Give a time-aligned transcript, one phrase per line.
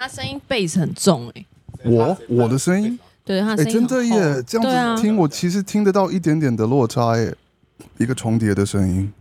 [0.00, 1.44] 他声音贝斯很重哎、
[1.82, 7.36] 欸，我我的声音，对他哎、欸，真的耶，这样子听、啊、我其实听得到一点点的落差耶，
[7.98, 9.12] 一个重叠的声音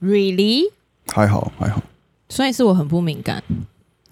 [0.00, 0.70] ，Really？
[1.08, 1.82] 还好还好，
[2.30, 3.44] 所以是我很不敏感，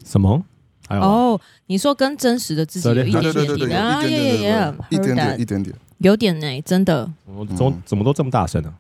[0.05, 0.45] 什么？
[0.87, 8.75] 还好哦，oh, 你说跟真实的自己有一点点的，啊，一点点，一点点，一点点，有点呢、欸，真的，我怎么怎么都这么大声呢、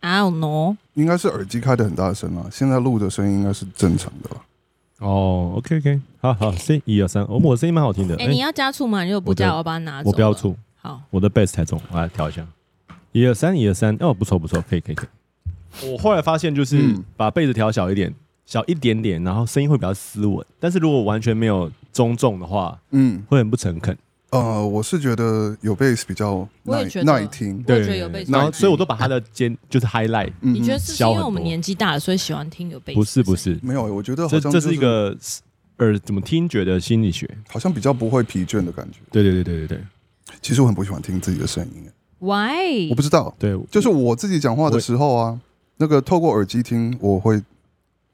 [0.00, 4.44] 啊、？I don't know，应该是耳机开的很大声啊，现在录的声音应该是正常的吧。
[5.02, 8.14] 哦，OK OK，好好，C 一二三，我我声音蛮好听的。
[8.16, 9.02] 哎、欸，你要加醋吗？
[9.02, 10.08] 你如果不加，我，我把它拿走。
[10.08, 10.56] 我不要醋。
[10.76, 12.46] 好，我的 bass 太重，我来调一下。
[13.10, 15.88] 一二三，一二三，哦，不错不错，可以可以可以。
[15.90, 18.14] 我后来发现，就是把被子调小一点，
[18.46, 20.44] 小一点点，然后声音会比较斯文。
[20.60, 23.96] 但是如果完全没有中重的话，嗯，会很不诚恳。
[24.32, 28.32] 呃，我是觉得有贝斯比较耐耐听，对，我觉得有贝斯。
[28.32, 30.32] 然后，所以我都把他的尖就是 highlight。
[30.40, 32.98] 你觉得是因为我们年纪大了，所以喜欢听有贝斯？
[32.98, 35.16] 不是不是，没有，我觉得这这是一个。
[35.78, 38.98] 耳怎么听觉的心理学，好像比较不会疲倦的感觉。
[39.10, 39.84] 对对对对对对，
[40.40, 41.90] 其实我很不喜欢听自己的声音。
[42.20, 42.88] Why？
[42.90, 43.34] 我不知道。
[43.36, 45.40] 对，就是我自己讲话的时候啊，
[45.78, 47.42] 那个透过耳机听，我会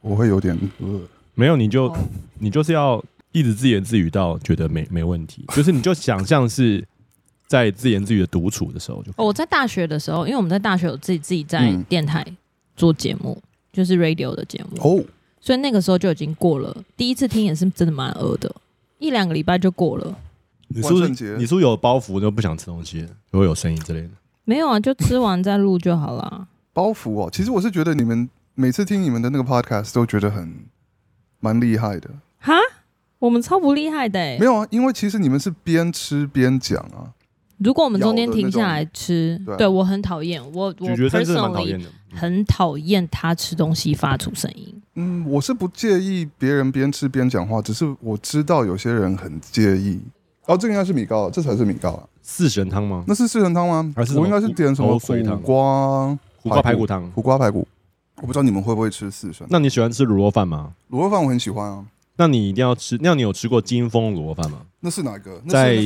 [0.01, 1.01] 我会有点呃，
[1.35, 1.95] 没有你就
[2.39, 6.87] 你就是要一直自言自语到觉得没没问题， 就是你就想象是
[7.47, 9.13] 在自言自语的独处的时候就。
[9.17, 12.25] 我在大学的时候，因为我们在大学有自己自己在电台
[12.77, 15.05] 做节目，嗯、就是 radio 的节目哦。
[15.41, 18.53] 所以那个时候就已经过了，第一次听也是真的蛮饿的，
[18.99, 20.19] 一两个礼拜就过了。
[20.67, 24.11] 你是不是你是不是有包袱就不想吃东西，如果有声音之类的？
[24.45, 26.49] 没有啊，就吃完再录就好了。
[26.73, 30.53] 包袱哦，其实我是觉得你们每次听你们的那个 podcast 都觉得很
[31.41, 32.11] 蛮厉害的。
[32.41, 32.55] 哈，
[33.19, 34.37] 我们超不厉害的哎。
[34.39, 37.13] 没有啊，因为其实你们是边吃边讲啊。
[37.59, 44.81] 如果我们中间停下来吃，对，对我很讨厌，我我 personally 很讨厌他吃东西发出声音。
[44.95, 50.01] 嗯，我是不介意别人边吃边讲话，只是我知道有些人很介意。
[50.47, 52.03] 哦，这个应该是米糕，这才是米糕啊！
[52.23, 53.05] 四神汤吗？
[53.09, 53.93] 那是四神汤吗？
[53.95, 57.11] 还是我应该是点什么苦瓜苦瓜排骨汤？
[57.11, 57.67] 苦瓜排骨，
[58.23, 59.47] 我不知道你们会不会吃四神。
[59.51, 60.73] 那你喜欢吃卤肉饭吗？
[60.91, 61.85] 卤肉饭我很喜欢啊。
[62.21, 64.59] 那你一定要吃，那你有吃过金峰卤肉饭吗？
[64.81, 65.41] 那是哪个？
[65.49, 65.79] 在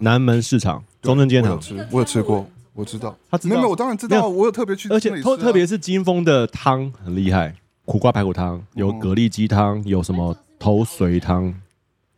[0.00, 3.14] 南门市场中正街头吃，我有吃过，我知道。
[3.30, 11.54] 他没有，我当然知道，我有特别去，而且特特别是金丰的汤很厉害，苦瓜排骨汤，有蛤蜊鸡汤，有什么头髓汤。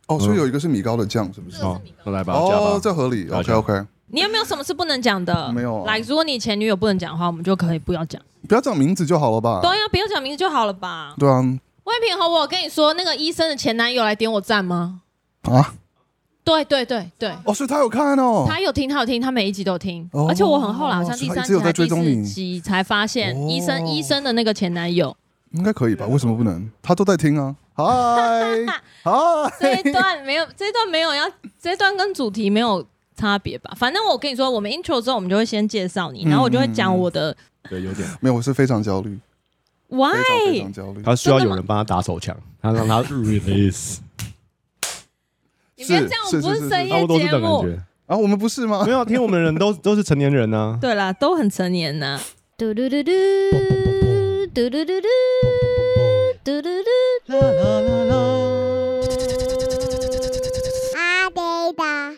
[0.07, 1.61] 哦，所以有一个是米糕的酱，是不是？
[1.61, 3.29] 哦，来吧，哦，这合理。
[3.29, 3.85] OK OK。
[4.07, 5.51] 你有没有什么是不能讲的？
[5.51, 5.83] 没有。
[5.85, 8.21] 来，如果你前女友不能讲的话，我们就可以不要讲。
[8.47, 9.59] 不要讲名字就好了吧？
[9.61, 11.13] 对呀，不要讲名字就好了吧？
[11.19, 11.41] 对啊。
[11.83, 15.01] 魏品和我跟你说，那个医生的前男友来点我赞吗？
[15.43, 15.73] 啊？
[16.43, 17.31] 对对对对。
[17.45, 20.09] 哦，所以他有看哦，他有听，他有听，他每一集都有听。
[20.27, 25.15] 而且我很后来，好像第三集、第四集才发现，医生医生的那个前男友
[25.51, 26.05] 应该可以吧？
[26.07, 26.69] 为什么不能？
[26.81, 27.55] 他都在听啊。
[27.73, 27.85] 嗨，
[29.03, 29.11] 嗨，
[29.59, 33.73] 这一段没有，这一段没有要，这一段跟主题没有差别吧？
[33.77, 37.35] 反正我跟你说，我们 intro 之后，我们就会先介绍你，然后我就会讲我的。
[37.69, 39.17] 对，有点没有，我是非常焦虑。
[39.91, 40.71] Why？
[41.03, 43.97] 他需要有人帮他打手枪，他让他 release。
[45.75, 47.65] 你别这样，我们不是深夜节目
[48.07, 48.85] 啊，我们不是吗？
[48.85, 50.77] 没有听我们的人都 都是成年人呢。
[50.79, 52.19] 对啦，都很成年呢。
[52.57, 53.11] 嘟嘟嘟嘟
[54.53, 55.01] 嘟嘟嘟嘟
[56.43, 56.69] 嘟嘟
[57.25, 58.15] 嘟啦啦啦啦。
[60.95, 61.41] 阿呆
[61.73, 62.17] 的，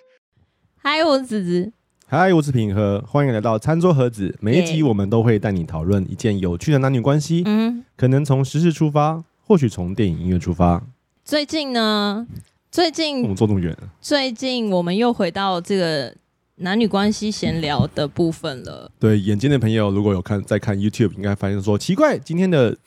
[0.78, 1.72] 嗨，我是子子。
[2.16, 4.38] 嗨，我是品和，欢迎来到餐桌盒子。
[4.40, 10.80] 每一集我们都会带你讨论一件有趣的男女关系，嗯，可能从时事出发，或许从电影音乐出发。
[11.26, 12.28] 最近呢，
[12.70, 16.14] 最近我们坐那么远，最近我们又回到这个
[16.58, 18.92] 男女关系闲聊的部分了。
[19.00, 22.78] 对，眼尖的朋友如果有看在看 YouTube，应该发现说奇怪，今天的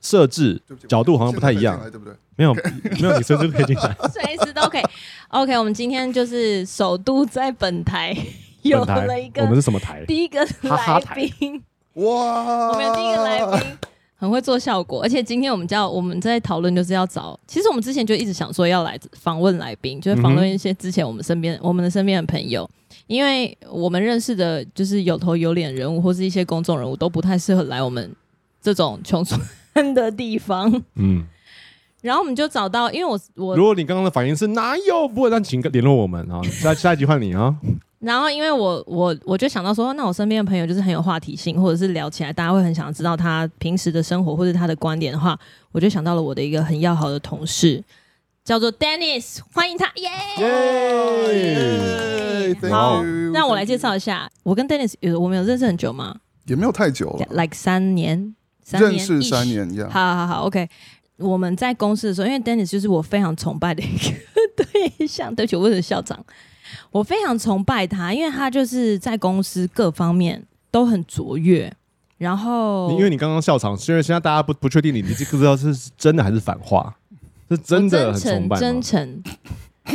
[0.00, 2.12] 设置角度好像不太一样，对不对？
[2.34, 2.62] 没有，没
[3.02, 4.82] 有，你随时可以进来， 随时都可以。
[5.28, 8.12] OK，我们今天就是首度在本台。
[8.62, 10.04] 有了一个，我们是什么台？
[10.06, 11.62] 第一个来宾
[11.94, 12.68] 哇！
[12.68, 13.78] 我们有第一个来宾，
[14.16, 17.38] 很会做效果，而且今天我们叫我们在讨论，就是要找。
[17.46, 22.68] 其实我们之前就一直想说要来访问来宾，就是访问一些之前我们身边、我们的身边的朋友，
[23.06, 28.14] 因为我们认识的就是有头有脸人物或是一些公众人物都不太适合来我们
[28.60, 29.40] 这种穷村
[29.94, 30.70] 的地方。
[30.96, 31.24] 嗯，
[32.02, 36.40] 然后我们就找到，因为我我如果你刚刚的反应是哪有，不会，那请联络我们啊。
[36.44, 37.56] 下下一集换你啊。
[38.00, 45.38] 然后，因为我我我就想到说，那我身边的朋友就是很有话题性，或者是聊起来大家会很想知道他平时的生活或者他的观点的话，
[45.72, 47.82] 我就想到了我的一个很要好的同事，
[48.44, 50.08] 叫做 Dennis，欢迎他，耶！
[51.32, 52.56] 耶！
[52.70, 53.02] 好，
[53.34, 56.14] 让我来介绍一下，我跟 Dennis 有我们有认识很久吗？
[56.46, 59.90] 也没有太久了，like 三年，三年认识三年一样。
[59.90, 60.68] 好好好，OK。
[61.18, 64.14] 我们在公司的时候，因为 Dennis 就是我非常崇拜的一个
[64.96, 66.24] 对象，对不起，我是校长，
[66.90, 71.72] 我非常崇拜他，因为他就是在公司各方面都很卓越。
[72.16, 76.92] 然后，因为你刚刚笑场，是因为现在大家不不确定你，你不知道是真的还是反话，
[77.48, 79.22] 是真的很崇拜真诚，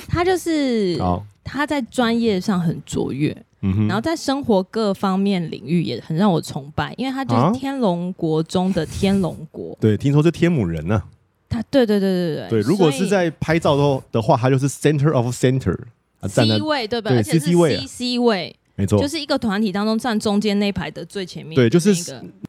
[0.07, 0.97] 他就是
[1.43, 11.03] 他在专业上很卓越，然后在生活各方面领域也很让我崇拜，因为他就是天龙国中的天龙国，对，听说是天母人呢。
[11.49, 15.27] 他对对对对对对，如果是在拍照的的话，他就是 center of
[16.27, 17.11] center，C 位对吧？
[17.11, 18.55] 而且是 C C 位。
[18.75, 21.55] 没错，就是一个团体当中站中间那排的最前面。
[21.55, 21.93] 对，就是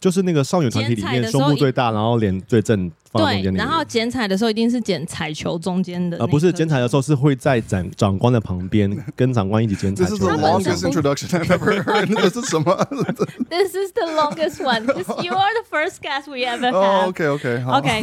[0.00, 3.52] 就是那个少女团体里面，胸部最大，然后脸最正，放中间。
[3.52, 6.16] 对，然后剪彩的时候一定是剪彩球中间的。
[6.16, 10.16] 啊，不是剪彩的时候是会在长长官的旁边， 跟长官一起剪彩球。
[10.16, 12.06] This is the longest introduction I've ever heard。
[12.16, 12.74] 这是什么？
[13.50, 14.86] This is the longest one.
[15.22, 17.08] You are the first guest we ever had.
[17.08, 18.02] OK OK OK。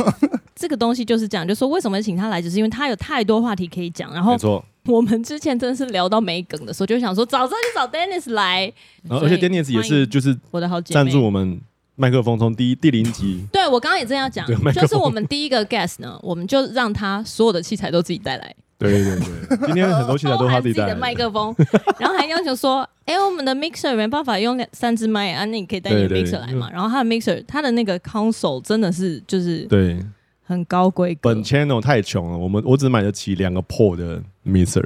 [0.56, 4.14] 这个东西就是这样，就是说为什么请他来，就是因为他有太多话题可以讲。
[4.14, 4.38] 然后。
[4.92, 8.72] 我们之前真的是聊到没梗的时候，就想说早知道就找 Dennis 来，
[9.08, 11.62] 然后而且 Dennis 也是就是我的好姐妹，赞助我们
[11.96, 13.46] 麦克风从第一第零集。
[13.52, 18.56] 对，我刚刚也这样讲，就是我们第一个 guest 呢，我们就让他所有的器材都自己带来。
[18.80, 20.96] 对对对，今天很多器材都是他自己带来。
[20.96, 21.56] 麦克风，
[22.00, 26.68] 然后还要求说， 哎，我们的 mixer 没办法用两三支麦啊，那你可以带你的 mixer 来嘛？
[26.72, 30.04] 然后他的 mixer，他的那个 console 真的是就是对
[30.52, 31.22] 很高规格。
[31.24, 34.84] 本 channel 太穷了，我们我只买得起两个破的 mixer。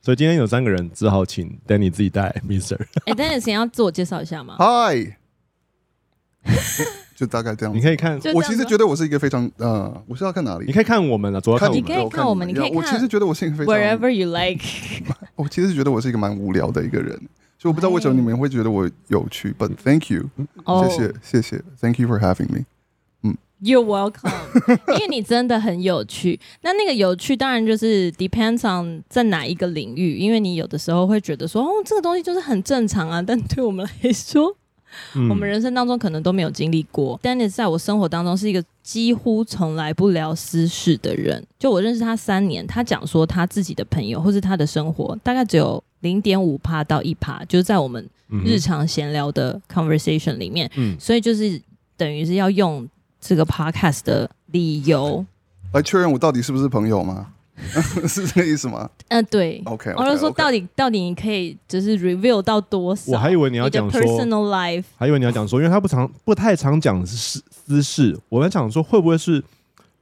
[0.00, 2.78] 所以今天有三个人，只好请 Danny 自己带 Mister。
[3.04, 4.56] 哎，Danny 先要自我介绍一下吗？
[4.60, 5.12] Hi，
[7.16, 7.74] 就大概这样。
[7.74, 10.66] 你可以看，我其实觉得我是一个非常呃，我是要看哪里？
[10.66, 12.76] 你可以看我们了，主要看你可以看我们，你可以看。
[12.78, 14.64] 我其实觉得我是一个非常 Wherever you like。
[15.34, 17.14] 我其实觉得我是一个蛮无聊的一个人，
[17.58, 19.54] 所以我不知道为什么你们会觉得我有趣。
[19.58, 20.30] But thank you，
[20.84, 22.64] 谢谢谢谢，Thank you for having me。
[23.60, 24.30] You're welcome，
[24.94, 26.38] 因为你真的很有趣。
[26.62, 33.20] 那那个有趣当然就是 depends on 在哪一个领域，因为你有的时候会觉得说，哦，这个东西就是很正常啊。
[33.20, 34.56] 但对我们来说，
[35.16, 37.18] 嗯、我们人生当中可能都没有经历过。
[37.20, 41.44] Dennis 在我生活当中是一个几乎从来不聊私事的人。
[41.58, 48.08] 就我认识他三年，他讲说他自己的朋友或是他的生活，大概只有零点五趴到一趴，就是在我们
[48.44, 50.70] 日常闲聊的 conversation 里面。
[50.76, 51.60] 嗯，所以就是
[51.96, 52.88] 等于是要用。
[53.20, 55.24] 这个 podcast 的理由
[55.72, 57.28] 来确认我到底是不是朋友吗？
[58.06, 58.88] 是这个意思吗？
[59.08, 59.60] 嗯、呃，对。
[59.64, 63.10] OK，我就说到底.到底你可以就是 reveal 到多少？
[63.10, 68.16] 我还以为你要讲说 personal life，还以为你要讲说，因为他不常不太常讲私私事。
[68.28, 69.42] 我在想说会不会是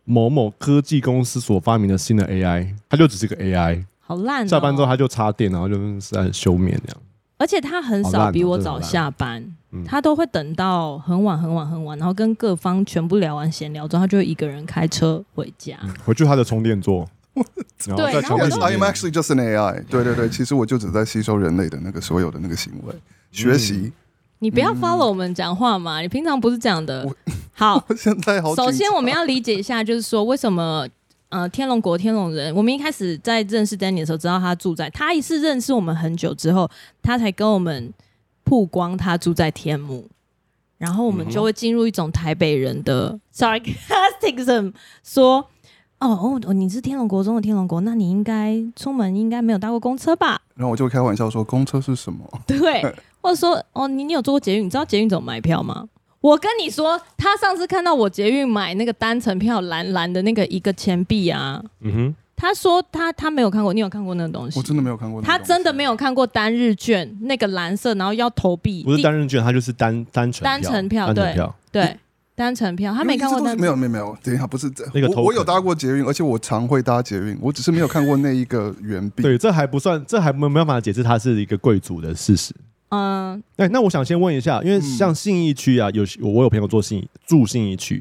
[0.05, 2.75] 某某科技公司所发明的新的 AI？
[2.91, 4.47] 它就只是个 AI，好烂、哦。
[4.47, 7.03] 下班之后他就插电，然后就是在休眠这样。
[7.39, 17.09] 而且他很少比我早下班，哦、他都会等到很晚很晚很晚，然后跟各方全部聊完闲聊之后，他就会一个人开车回家，嗯、回去他的充电座。
[17.35, 19.85] 对，然后 I'm actually just an AI。
[19.91, 22.95] 对对对，其实我就只在吸收人类的那个所有的那个行为，
[23.31, 23.93] 学习。
[24.39, 27.07] 你不要 follow 我们讲话嘛，你平常不是这样的。
[27.53, 28.55] 好， 现在好。
[28.55, 30.87] 首先我们要理解一下，就是说为什么。
[31.29, 36.71] 呃，天龙国天龙人，我们一开始在认识 Danny 的时候，知道他住在，他一是认识我们很久之后，
[37.03, 37.93] 他才跟我们
[38.47, 40.09] 曝光他住在天母，
[40.79, 44.73] 然后我们就会进入一种台北人的 sarcastism，
[45.03, 45.47] 说，
[45.99, 50.41] 哦哦，你是天龙国中的天龙国，那你应该出门应该没有搭过公车吧？
[50.55, 52.25] 然后我就开玩笑说，公车是什么？
[52.47, 52.83] 对，
[53.21, 54.65] 或者说，哦，你你有坐过捷运？
[54.65, 55.89] 你知道捷运怎么买票吗？
[56.21, 64.59] 我跟你说，他上次看到我捷运买那个单程票蓝蓝的那个一个钱币啊，嗯哼，他说他他没有看过，你有看过那个东西？
[64.59, 71.35] 我真的没有看过，他真的没有看过单日券那个蓝色，然后要投币，不是单日券，他就是单单程单程票，对
[71.73, 71.97] 对，
[72.35, 82.55] 单程票，他没看过单，没有没有没有，等一下不是这那个我有搭过捷运，而且我常会搭捷运，我只是没有看过那一个圆币，对，这还不算，这还没没办法解释他是一个贵族的事实。
[82.91, 88.01] 嗯，哎，那我想先问一下，因为像信义区啊，有我有朋友做信住信义区，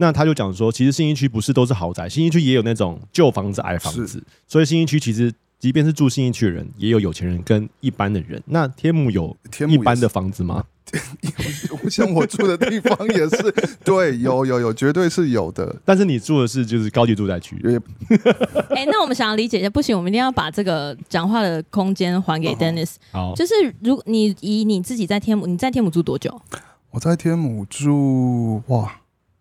[0.00, 8.42] 那他就讲说，其实新义区不是都是豪宅，新义区也有那种旧房子、矮房子，所以新义区其实即便是住新义区的人，也有有钱人跟一般的人。
[8.46, 9.36] 那天母有
[9.68, 10.64] 一般的房子吗？
[11.90, 13.54] 像 我住的地方也是，
[13.84, 15.76] 对，有有有，绝对是有的。
[15.84, 17.56] 但是你住的是就是高级住宅区。
[18.74, 22.94] 哎，那我们想要理解一下，不行，我们一定要把这个讲话的空间还给 Dennis。
[23.12, 23.52] 好，就是
[23.82, 26.40] 如你以你自己在天母，你在天母住多久？
[26.90, 28.99] 我在天母住哇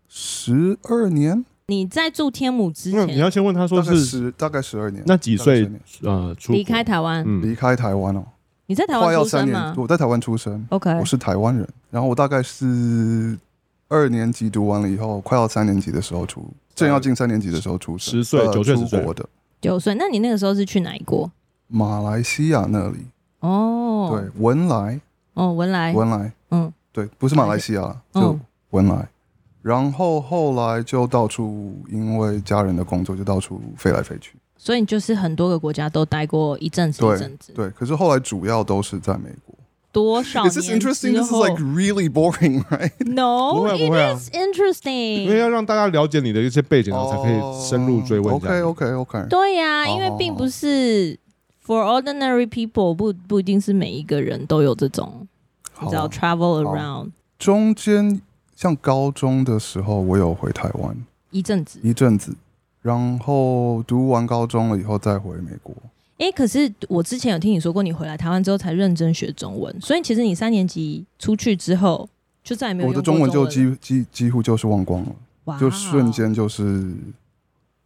[0.10, 1.46] 十二年。
[1.68, 5.04] 你在住天母之前，你要先问他说是十大概十二年。
[5.06, 5.70] 那几岁
[6.02, 7.42] 呃离开台湾？
[7.44, 8.26] 离开台湾哦。
[8.66, 9.76] 你在台湾出生吗？
[9.78, 10.66] 我在台湾出生。
[10.70, 11.68] OK，我是台湾人。
[11.92, 13.38] 然后我大概是
[13.88, 19.24] 二年级读完了以后，快要三年级的时候出，正要进三年级的时候出生，十岁九岁出国的，
[19.62, 19.94] 九岁。
[19.96, 21.32] 那你那个时候是去哪一国？
[21.68, 23.06] 马来西亚那里。
[23.42, 25.00] 哦，对，文莱。
[25.36, 26.32] 哦，文莱，文莱。
[26.50, 28.38] 嗯，对，不是马来西亚，就
[28.72, 29.08] 文莱。
[29.62, 34.36] 然后后来就到处，因为家人的工作，就到处飞来飞去。
[34.58, 37.54] 所以你就是很多个国家都待过一阵子，一阵子。
[37.54, 39.56] 对，可是后来主要都是在美国。
[39.92, 41.14] 多少？Is this interesting?
[41.14, 42.92] This is like really boring, right?
[43.00, 45.24] No, it is interesting.
[45.24, 48.36] 因为要让大家了解你的一些背景，然后才可以深入追问。
[48.36, 49.26] OK, OK, OK.
[49.30, 51.18] 对呀，因为并不是
[51.66, 55.28] for ordinary people，不不一定是每一个人都有这种，
[55.82, 57.10] 你知道 travel around。
[57.40, 58.22] 中间
[58.60, 60.94] 像高中的时候，我有回台湾
[61.32, 62.36] 一阵子，一阵子，
[62.82, 65.74] 然后读完高中了以后再回美国。
[66.18, 72.10] 哎、欸，可是我之前有听你说过，你回来台湾之后才认真学中文，所以其实你三年级出去之后
[72.44, 73.22] 就再也没有用中文。
[73.22, 76.94] 我的中文就几几几乎就是忘光了，哇就瞬间就是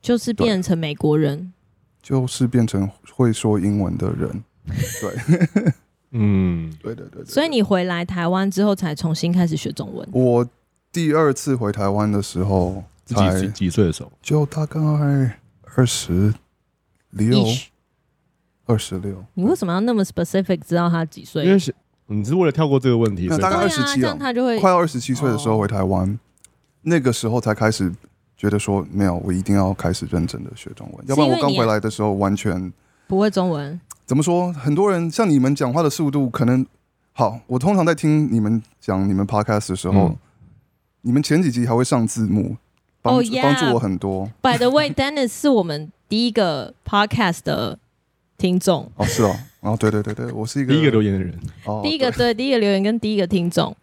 [0.02, 1.54] 就是变成美国人，
[2.02, 4.44] 就是变成会说英文的人。
[4.66, 5.72] 对，
[6.14, 7.26] 嗯， 对对对，对。
[7.26, 10.10] 所以你回来台湾之后才重新开始学中文。
[10.12, 10.44] 我
[10.94, 14.12] 第二次回台湾的时候才几几岁的时候？
[14.22, 14.80] 就大概
[15.76, 16.34] 二十
[17.10, 17.44] 六。
[18.66, 21.44] 二十六，你为什么要那么 specific 知道他几岁？
[21.44, 26.18] 因为是你是为了跳过这个问题，大概二十七了，他就会快要二十七岁的时候回台湾，
[26.84, 27.92] 那个时候才开始
[28.38, 32.72] 觉得说没有，我一定要开始认真的学中文，要不然我刚回来的时候完全
[33.06, 33.78] 不会中文。
[34.06, 34.54] 怎么说？
[34.54, 36.66] 很多人像你们讲话的速度可能
[37.12, 40.18] 好，我通常在听你们讲你们 podcast 的时候，
[41.04, 42.58] 你们前几集还会上字幕，
[43.02, 44.30] 帮帮助我很多。
[44.42, 47.80] By the way, Dennis 是我们第一个 podcast 的。
[48.36, 48.92] 听众。
[48.98, 51.34] 哦，是哦，哦，对对对对，我是一个第一个留言的人，
[51.66, 52.34] 哦， 第一个对。
[52.34, 53.74] 第一个留言跟第一个听众，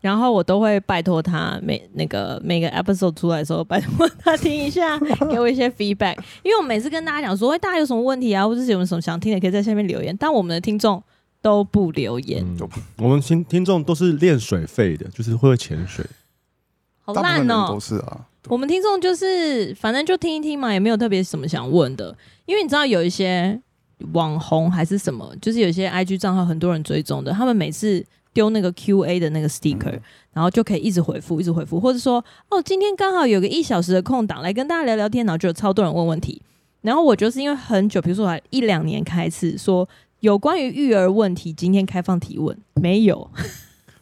[0.00, 4.98] 然后我都会拜托他每那个每个 episode 出来的时候，拜托他听一下，
[5.30, 11.02] 给我一些 feedback，因为我每次跟大家讲说，哎，大家有什么问题啊，或者是有什么想听的，可以在下面留言，但我们的听众
[11.40, 16.04] 都不留言，嗯、我们听听众都是练水费的，就是会潜水，
[17.14, 23.60] 好烂哦，都是啊，我们听众就是反正就听一听嘛，也没有特别什么想问的，因为你知道有一些。
[24.12, 28.00] 网红还是什么，就是有些 IG 账号很多人追踪的，他们每次
[28.32, 30.02] 丢那个 QA 的那个 sticker，嗯、
[30.34, 36.40] 然后就可以一直回复，一直回复，或者说哦，今天刚好有个一小时的空档，来跟大家聊聊天，然后就有超多人问问题。
[36.82, 39.88] 然后我就是因为很久，比如说我一两年开始说
[40.20, 43.28] 有关于育儿问题，今天开放提问，没有，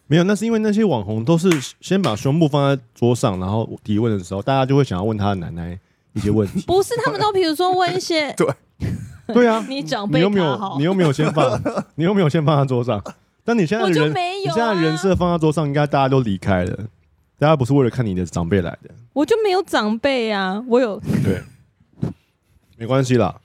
[0.06, 5.78] 没有，那是因为那些网红都是先把胸部放在桌上，然后提问的时候，大家就会想要问他的奶奶
[6.12, 6.62] 一些问题。
[6.68, 8.46] 不是，他们都比如说问一些 对。
[9.34, 10.76] 对啊， 你长辈你又没有？
[10.78, 11.60] 你又没有先放？
[11.96, 13.02] 你又没有先放在桌上？
[13.44, 16.76] 但你现在人，你现在人设放在桌上，应该大家都离开了。
[17.36, 18.90] 大家不是为了看你的长辈来的。
[19.12, 21.00] 我就没有长辈啊，我有。
[21.24, 21.42] 对，
[22.76, 23.40] 没关系啦。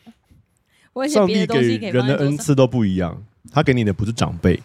[1.09, 4.61] 上帝给人的恩赐都不一样，他给你的不是长辈。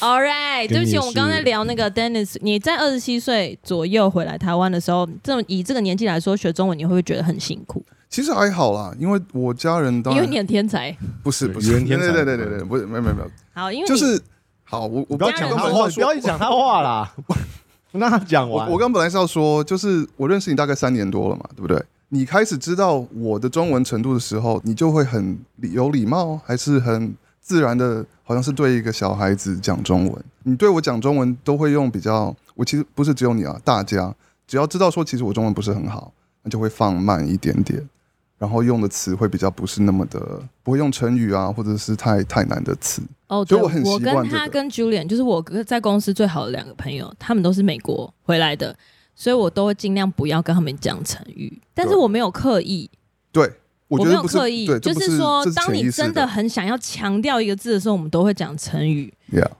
[0.00, 7.84] All right，对不起，我们刚才聊那个 Dennis，你在二十七岁左右回来台湾的时候，这么以这个年纪来说学中文，你会不会觉得很辛苦？
[8.08, 13.30] 其实还好啦，因为我家人当然因为你很天才，不是不是天才，对对对对对，不是没有没有没有。
[13.52, 14.22] 好，因为就是
[14.62, 17.12] 好，我我不要讲他话，不要讲他话啦。
[17.90, 21.82] 那他讲完，我我刚本来是要说，就是我认识你大概三年多了嘛，对不对？
[22.10, 30.24] 你开始知道我的中文程度的时候，你就会很有礼貌，还是很自然的，好像是对一个小孩子讲中文。
[30.42, 34.14] 你对我讲中文都会用比较，我其实不是只有你啊，大家
[34.46, 37.88] 只要知道说，其实我中文不是很好，那就会放慢一点点。
[38.36, 43.00] 然后用的词会比较不是那么的，不会用成语啊，或者是太太难的词。
[43.28, 48.76] 哦，对，我很习惯他跟 Julian 就是我在公司最好的两个朋友，他们都是美国回来的，
[49.14, 51.58] 所以我都会尽量不要跟他们讲成语。
[51.72, 52.90] 但是我没有刻意，
[53.32, 53.50] 对，
[53.88, 59.12] 我没有刻意，就是说，当你真的很想要强调一个字的时候，我们都会讲成语。
[59.32, 59.50] Yeah.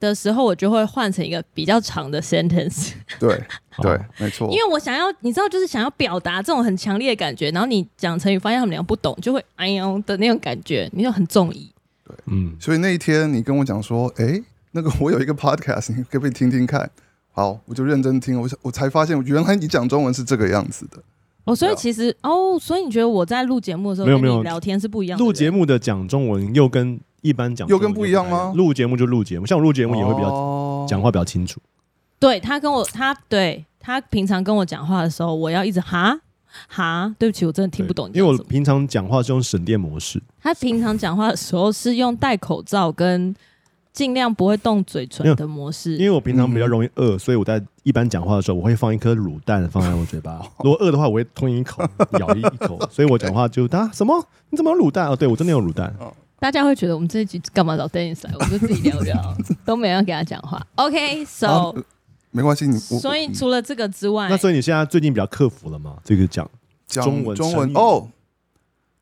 [0.00, 2.92] 的时候，我就会换成一个比较长的 sentence。
[3.18, 3.42] 对
[3.82, 4.48] 对，没错。
[4.50, 11.70] 因为我想要，你知道，就是想要表达这种很强烈的感觉，然后你讲成语，发现他们俩不懂，就会哎呦的那种感觉，你就很中意。
[12.04, 12.56] 对，嗯。
[12.60, 16.88] 所以那一天你跟我讲说，哎，那个我有一个 podcast，你可不可以听听看？
[17.32, 21.02] 好，我就认真听，我想我才发现，原来你讲中文是这个样子的。
[21.48, 25.24] 哦，所以其实哦，所以你觉得我在录节目的时候跟你聊天是不一样的？
[25.24, 27.00] 录节目的讲中文又跟。
[27.20, 28.52] 一般讲又跟不一样吗？
[28.54, 31.60] 录节目就录节目，像我录节目也会比较讲话比较清楚。
[32.20, 36.16] 对，他跟我，他对他平常跟我讲话的时候，我要一直哈
[36.68, 37.12] 哈。
[37.18, 38.08] 对不起，我真的听不懂。
[38.14, 40.22] 因为我平常讲话是用省电模式。
[40.40, 43.34] 他平常讲话的时候是用戴口罩跟
[43.98, 50.40] 尽量不会动嘴唇的模式，因为我平常比较容易饿，嗯、所以我在一般讲话的时候，我会放一颗卤蛋放在我嘴巴。
[50.62, 51.82] 如果饿的话，我会吞一口，
[52.20, 52.78] 咬一口。
[52.92, 54.24] 所以我讲话就啊什么？
[54.50, 55.08] 你怎么有卤蛋？
[55.08, 55.92] 哦，对我真的有卤蛋。
[56.38, 58.32] 大家会觉得我们这一集干嘛找 Dennis 来？
[58.38, 60.64] 我就自己聊聊，都没人给他讲话。
[60.76, 61.84] OK，So，、okay, 啊、
[62.30, 65.96] 没关系，你所以除了这个之外，那所以你现在最近比较克服了吗？
[66.04, 66.48] 这个讲
[66.86, 68.06] 中文中文哦。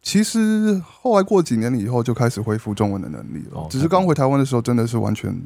[0.06, 5.36] 其实后来过几年以后就开始恢复中文的能力了，哦、只是刚回台湾的时候真的是完全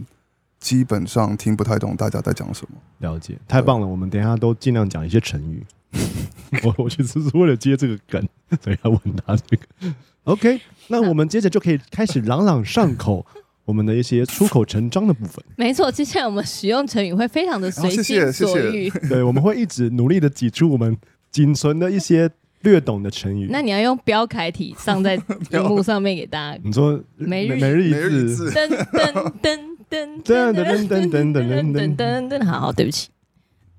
[0.58, 2.76] 基本上听不太懂大家在讲什么。
[2.98, 3.86] 了解，太棒了！
[3.86, 5.64] 我们等一下都尽量讲一些成语。
[6.62, 8.22] 我我其实是为了接这个梗，
[8.62, 9.94] 所以要问他这个。
[10.24, 13.24] OK，那我们接着就可以开始朗朗上口，
[13.64, 15.42] 我们的一些出口成章的部分。
[15.56, 18.90] 没错，接下来我们使用成语会非常的随心所欲。
[19.08, 20.94] 对，我们会一直努力的挤出我们
[21.30, 22.30] 仅存的一些。
[22.62, 25.16] 略懂的成语，那你要用标楷体上在
[25.50, 26.60] 屏幕上面给大家。
[26.62, 33.08] 你说每日每日一字，噔噔噔噔噔噔噔噔噔噔噔噔，好好，对不起，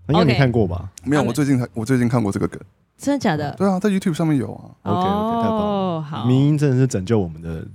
[0.10, 0.90] 应该没看过吧？
[1.04, 2.60] 没有，我最近才我最近看过这个梗，
[2.98, 3.54] 真的假的？
[3.58, 4.72] 对啊，在 YouTube 上面有啊。
[4.84, 7.66] OK OK，太棒了，好，迷因真的是拯救我们的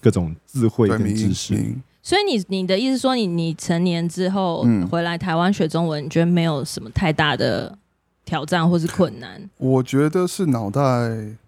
[0.00, 1.54] 各种智慧跟知识。
[2.02, 7.78] 所以你你的意思说，你你成年之后回来台湾学中文，你觉得没有什么太大的？
[8.28, 10.82] 挑战或是困难，我觉得是脑袋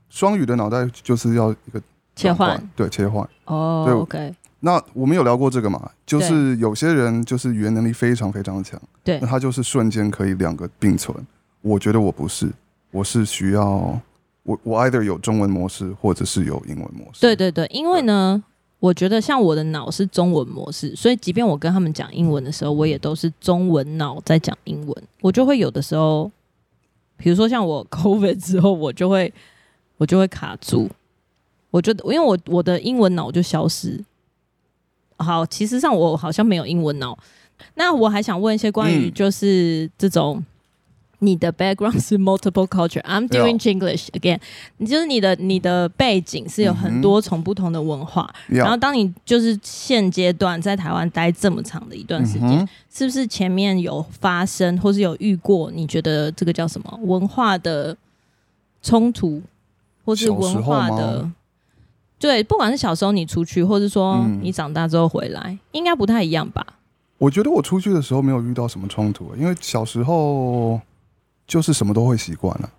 [0.08, 1.82] 双语的脑袋就是要一个
[2.16, 3.84] 切换，对切换哦。
[3.84, 4.34] 对，OK。
[4.60, 5.90] 那我们有聊过这个嘛？
[6.06, 11.14] 就是有些人就是语言能力非常非常的强，对，那他就是瞬间可以两个并存。
[11.60, 12.50] 我觉得我不是，
[12.90, 14.00] 我是需要
[14.44, 17.20] 我我 either 有中文模式，或者是有英文模式。
[17.20, 18.42] 对对对，因为呢，
[18.78, 26.30] 我觉得像我的脑是中文模式，所以即便我跟他们讲英文的时候，我也都是中文脑在讲英文，我就会有的时候。
[27.20, 29.32] 比如说像我 COVID 之后，我就会
[29.98, 30.88] 我就会卡住，
[31.70, 34.02] 我觉得因为我我的英文脑就消失。
[35.18, 37.16] 好，其实上我好像没有英文脑。
[37.74, 40.42] 那我还想问一些关于就是这种。
[41.20, 43.02] 嗯你的 background 是 multiple culture。
[43.02, 44.40] I'm doing English again。
[44.78, 48.28] 你就是你的你的背景是有很多从不同的文化。
[48.48, 55.70] 然后当你就是现阶段在台湾待这么长的一段时间，是不是前面有发生或是有遇过？
[55.70, 57.94] 你觉得这个叫什么文化的
[58.83, 59.42] 冲突，
[60.06, 61.30] 或是文化的？
[62.18, 66.66] 对，不管是小时候你出去，或是说你长大之后回来，应该不太一样吧？
[67.18, 70.80] 我觉得我出去的时候没有遇到什么冲突，因为小时候。
[71.50, 72.70] 就是什么都会习惯了，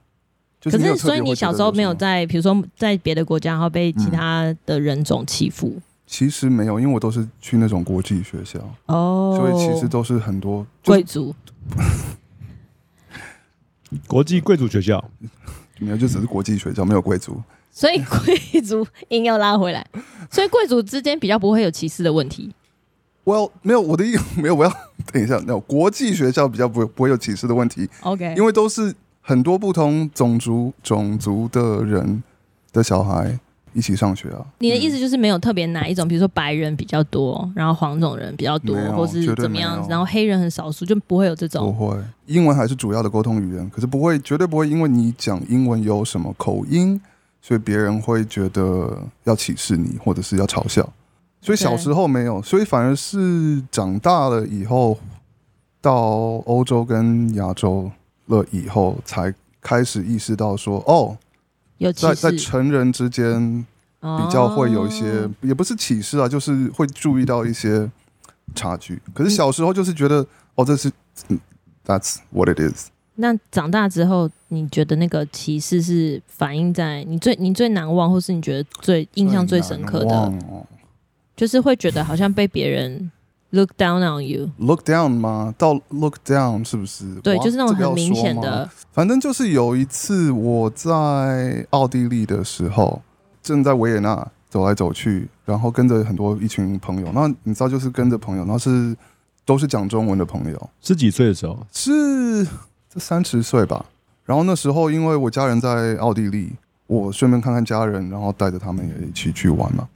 [0.64, 5.78] 可是所以你小时候没有在，比如说在别的国家，然后被其他的人种欺负？
[6.08, 8.60] 其实没有，因为我都是去那种国际学校。
[8.86, 11.36] 哦，所以其实都是很多贵族，
[14.08, 15.04] 国际贵族学校？
[15.80, 19.86] 没有，就只是国际学校，没有贵族，所以贵族硬要拉回来，
[20.30, 22.54] 所以贵族之间比较不会有歧视的问题。
[23.24, 24.72] Well，没有我的意， 没有，我要
[25.14, 25.40] 等一下。
[25.46, 28.34] 那国际学校比较不会不会有歧视的问题，OK？
[28.36, 32.24] 因为都是很多不同种族种族的人
[32.74, 33.40] 的小孩
[33.74, 34.44] 一起上学啊。
[34.58, 41.72] 你的意思就是没有特别哪一种，比如说白人比较多，然后黄种人比较多，或是怎么样子，然后黑人很少数，就不会有这种。
[41.72, 47.00] 不会，英文还是主要的沟通语言，可是不会，绝对不会因为你讲英文有什么口音，
[47.40, 50.92] 所以别人会觉得要歧视你，或者是要嘲笑。
[51.42, 55.00] 所以小时候没有，所以反而是长大了以后，
[55.82, 55.94] 到
[56.46, 57.92] 欧洲跟亚洲
[58.28, 61.18] 了以后，才开始意识到说，哦，
[61.96, 63.66] 在在成人之间
[64.00, 67.90] 比较会有一些，也不是歧视啊，就是会注意到一些
[68.54, 69.02] 差距。
[69.12, 70.92] 可是小时候就是觉得，哦，这是
[71.86, 72.90] ，That's what it is。
[73.16, 80.34] 那长大之后，你觉得那个歧视是反映在你最你最难忘，或是你觉得最印象最深刻的？
[81.36, 83.12] 就是会觉得好像被别人
[83.52, 85.54] look down on you，look down 吗？
[85.58, 87.16] 到 look down 是不是？
[87.22, 88.70] 对，就是那种很明显的。
[88.92, 93.02] 反正就是有一次我在奥地利的时候，
[93.42, 97.10] 正在维也纳走来走去，然后跟着很多一群朋友。
[97.14, 98.96] 那你知道，就是跟着朋友，那是
[99.46, 100.70] 都是讲中文的朋友。
[100.82, 102.46] 是几岁的时候，是
[102.90, 103.86] 这三十岁吧。
[104.26, 106.52] 然后那时候，因为我家人在奥地利，
[106.88, 109.88] 我顺便看看家人，然后带着他们也一起去玩嘛。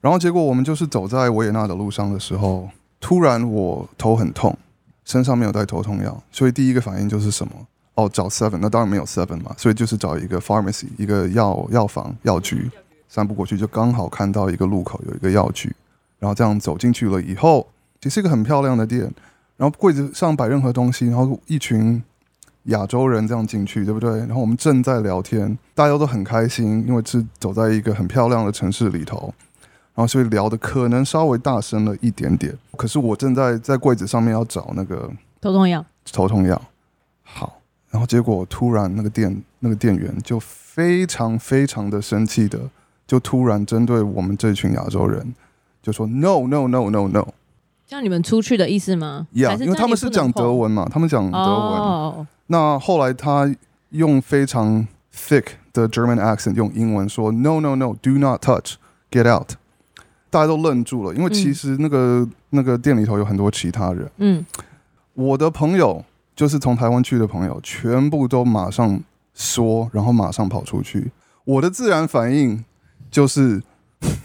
[0.00, 2.68] 然后结果我们就是走在维也纳的路上的时候，
[3.00, 4.56] 突然我头很痛，
[5.04, 7.52] 身上没有带头痛药，所以第一个反应就是什么？
[7.94, 12.70] 哦，找 Seven，那当然没有 Seven 嘛，所以就是找一个 pharmacy，一个药药房药局。
[13.12, 15.74] 散步过去就刚好看到一个路口有一个药局，
[16.20, 17.66] 然后这样走进去了以后，
[18.00, 19.12] 其实是一个很漂亮的店，
[19.56, 22.00] 然后柜子上摆任何东西，然后一群
[22.66, 24.20] 亚洲人这样进去，对不对？
[24.20, 29.34] 然后我们正在聊天，大家都很开心，因为是走在一个很漂亮的城市里头。
[29.94, 32.56] 然后所以聊的可能稍微大声了一点点。
[32.76, 36.60] 可是我正在在柜子上面要找那个头痛药，头痛药。
[37.22, 42.58] 好，然后结果突然那个店那个店员就非常非常的生气的，
[43.06, 45.34] 就突然针对我们这群亚洲人
[45.82, 47.26] 就说 “no no no no no”，
[47.86, 51.78] 叫你们出去的意思吗？Yeah，因为他们是讲德文嘛，他们讲德文。
[51.78, 52.26] Oh.
[52.46, 53.54] 那后来他
[53.90, 59.52] 用非常 thick 的 German accent 用英文说 “no no no，do not touch，get out”。
[60.30, 64.08] 大家都愣住了，因为其实那个、嗯、那个店里头有很多其他人。
[64.18, 64.46] 嗯，
[65.14, 66.04] 我的朋友
[66.36, 68.98] 就是从台湾去的朋友，全部都马上
[69.34, 71.10] 说，然后马上跑出去。
[71.44, 72.64] 我的自然反应
[73.10, 73.60] 就是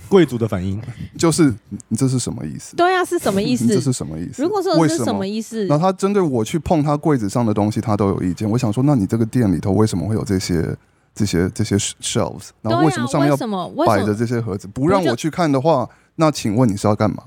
[0.08, 0.80] 贵族的反应，
[1.18, 1.54] 就是
[1.88, 2.76] 你这是什么意思？
[2.76, 3.66] 对啊，是什么意思？
[3.66, 4.44] 这是什么意思？
[4.44, 5.66] 如果说是什么意思？
[5.66, 8.48] 那他针对我去碰他柜子上的东西，他都有意见。
[8.48, 10.76] 我想说，那你这个店里头为什么会有这些？
[11.16, 13.38] 这些这些 shelves，然后为什么上面要
[13.86, 14.68] 摆着这些盒子？
[14.68, 17.24] 不让我去看的话，那请问你是要干嘛？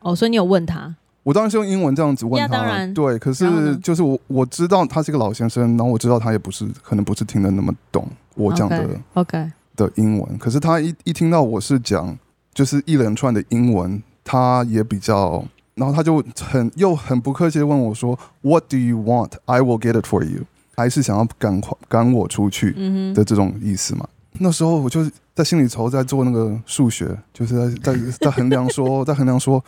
[0.00, 0.94] 哦，所以你有问他？
[1.22, 2.48] 我当然是用英文这样子问他。
[2.48, 3.18] 当然，对。
[3.18, 10.38] 可是就是我我知道他是一个老先生，然后我知道他也不是可能不是听得那么懂我讲的 OK 的英文。
[10.38, 12.16] 可是他一一听到我是讲
[12.54, 15.44] 就是一连串的英文，他也比较，
[15.74, 19.32] 然后他就很又很不客气的问我说：“What do you want?
[19.46, 20.44] I will get it for you。”
[20.76, 22.72] 还是想要赶快赶我出去
[23.14, 24.06] 的这种意思嘛？
[24.32, 25.00] 嗯、那时候我就
[25.34, 29.64] 在心里头在做那个数学，就是在在在衡量说， 在衡量说，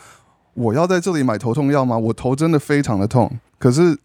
[0.53, 1.97] 我要在这里买头痛药吗？
[1.97, 3.97] 我头真的非常的痛，可是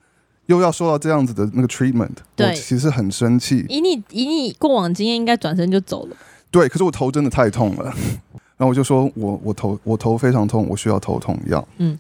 [0.47, 3.67] 又要受到这样子的那个 treatment，对，我其实很生气。
[3.69, 6.17] 以你以你过往经验，应该转身就走了。
[6.51, 7.85] 对，可是我头真的太痛了，
[8.57, 11.67] 然后我就说我我头我头非常痛，我需要头痛药。
[11.77, 11.99] 嗯。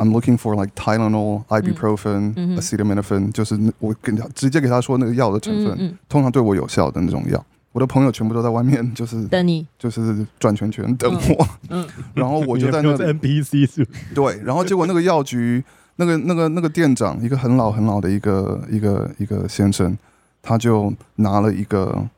[0.00, 7.44] I'm looking for like Tylenol, ibuprofen, acetaminophen，就是我跟他直接给他说那个药的成分，通常对我有效的那种药。
[7.72, 11.46] 我的朋友全部都在外面， 就是等你，就是转圈圈等我。
[11.68, 13.86] 嗯， 然后我就在那 NPC 是。
[14.14, 15.62] 对，然后结果那个药局
[15.96, 19.94] 那个那个那个店长，一个很老很老的一个一个一个先生，
[20.40, 22.08] 他就拿了一个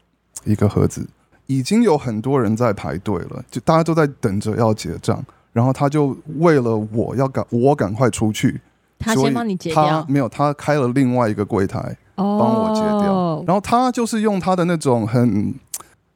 [0.44, 1.04] 一个盒子，
[1.48, 5.22] 已经有很多人在排队了，就大家都在等着要结账。
[5.52, 8.60] 然后他就为了我要赶我赶快出去，
[8.98, 9.84] 他先帮你结掉。
[9.84, 13.12] 他没有，他开了另外一个柜台帮我结掉。
[13.12, 15.54] 哦、然后他就是用他的那种很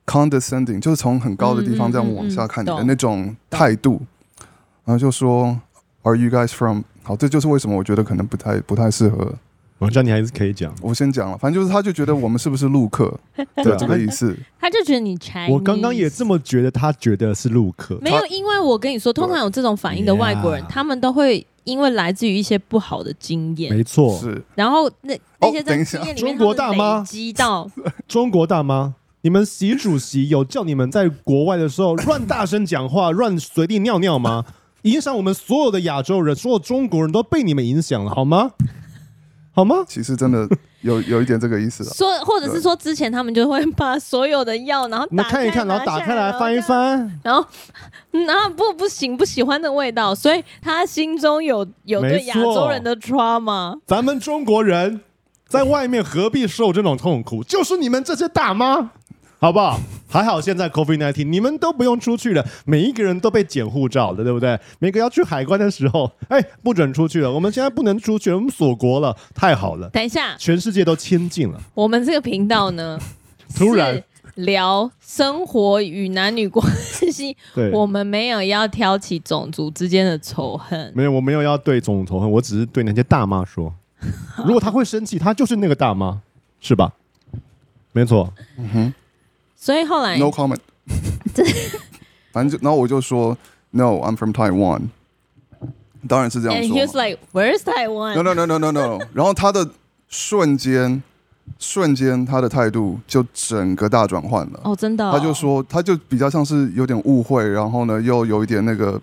[0.06, 4.00] condescending，就是从很高的地方这样往下看你的那种态度，
[4.84, 5.60] 然后就说
[6.02, 6.82] Are you guys from？
[7.02, 9.34] 好，这就是为什么我觉得可能不太不太适合。
[9.78, 13.12] 我这样你还是可以讲，我先讲了，反正就是他就觉得我们是不是陆客
[13.56, 15.52] 的这个意思， 他就觉得你 Chinese。
[15.52, 17.98] 我刚刚也这么觉得，他觉得是陆客。
[18.00, 24.42] 没有，因为我跟你说，通常有这种反应的外国人，他们都会因为来自于一些不好的经验，没错，是。
[24.54, 27.70] 然后那那些在经验里面，中国大妈激到
[28.08, 34.44] 中国大妈，你们习主席有叫你们在国外的时候乱大声讲话、乱随地尿尿吗？
[34.82, 38.52] 影响我们所有的亚洲人，所有中国人都被你们影响了，好吗？
[39.56, 39.76] 好吗？
[39.88, 40.46] 其实真的
[40.82, 41.90] 有 有一点这个意思了。
[41.94, 47.42] 说，或者是说，之前他们就会把所有的药，然后打开看一看，然后打开来翻一翻，然后，
[48.26, 53.78] 然后不不行，不喜欢的味道，所以他心中有有对亚洲人的 trauma。
[53.86, 55.00] 咱们中国人
[55.48, 57.42] 在外面何必受这种痛苦？
[57.42, 58.90] 就是你们这些大妈。
[59.38, 59.78] 好不好？
[60.08, 64.58] 还好现在 COVID-19，你们都不用出去了，每一个人都被检护照了，对不对？
[64.78, 67.30] 每个要去海关的时候，哎，不准出去了。
[67.30, 69.90] 我们现在不能出去，我们锁国了，太好了。
[69.90, 71.60] 等一下，全世界都亲近了。
[71.74, 72.98] 我们这个频道呢，
[73.54, 74.02] 突然
[74.36, 76.66] 聊生活与男女关
[77.12, 83.74] 系， 对，我们没有要挑起种族之间的仇恨，没有，我没有要对种族仇恨，我只是对那些大妈说，
[84.46, 86.22] 如果他会生气，他就是那个大妈，
[86.58, 86.94] 是吧？
[87.92, 88.94] 没错，嗯哼。
[89.66, 90.60] 所以后来，no comment。
[92.30, 93.36] 反正就，然后我就说
[93.72, 94.82] ，No，I'm from Taiwan。
[96.06, 96.68] 当然是这样说。
[96.68, 98.14] And he was like, Where's Taiwan?
[98.14, 99.00] No, no, no, no, no, no.
[99.12, 99.68] 然后他的
[100.08, 101.02] 瞬间，
[101.58, 104.60] 瞬间他的态度就整个大转换了。
[104.62, 105.10] 哦，真的。
[105.10, 109.02] 他就说，他就比较像是有点误会，然后呢，又有一点那个。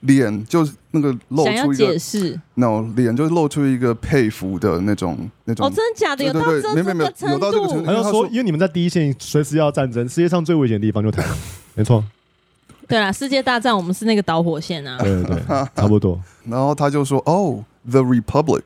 [0.00, 5.66] 脸就是那个露出一个解释，no，脸就是露出一个佩服的那种那种。
[5.66, 6.24] 哦，真的假的？
[6.24, 7.32] 有到这这个程度？
[7.32, 7.86] 有到这个程度。
[7.86, 11.36] 还要说，因为你们在第一线，随时要战争，世界上最危险的地方就台湾，
[11.74, 12.02] 没错。
[12.88, 14.96] 对啊，世界大战我们是那个导火线啊。
[14.98, 15.42] 对对对，
[15.76, 16.18] 差不多。
[16.44, 18.62] 然后他就说：“哦，The Republic。”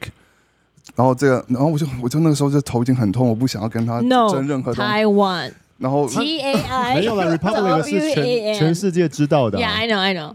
[0.94, 4.80] 然后这个，然后我就我就那个时候就头已经很痛，我不想要跟他争任何东西。
[4.80, 5.52] 台湾。
[5.76, 9.58] 然后 T A I 没有了，Republic 是全 全世界知道的。
[9.58, 10.34] Yeah，I know，I know。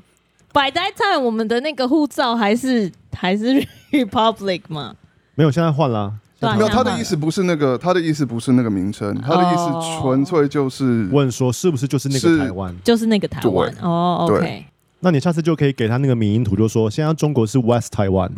[0.51, 4.95] By that time，我们的那个护照还是 还是 Republic 吗？
[5.35, 6.13] 没有，现在换了。
[6.39, 12.73] 对啊没有，他的意思不是那个，他的意思不是那个名称，他的意思纯粹就是问说是不是就是那个台湾？
[12.83, 14.25] 就是那个台湾对哦。
[14.25, 14.65] 对 OK，
[15.01, 18.31] 那你下次就可以给他那个迷因图，就说现在中国是 West 台湾，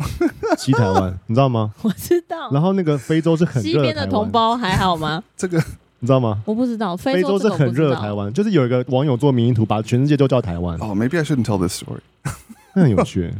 [0.58, 1.72] 西台湾， 你知道吗？
[1.82, 2.50] 我知道。
[2.50, 5.22] 然后那个非洲是很热西边的同胞还好吗？
[5.36, 5.62] 这个
[6.02, 6.42] 你知道吗？
[6.44, 10.76] 我不知道，非洲是很热的台湾，就是有一个网友做迷因图，把全世界都叫台湾。
[10.80, 12.00] 哦、oh,，Maybe I shouldn't tell this story。
[12.74, 13.32] 那很有趣，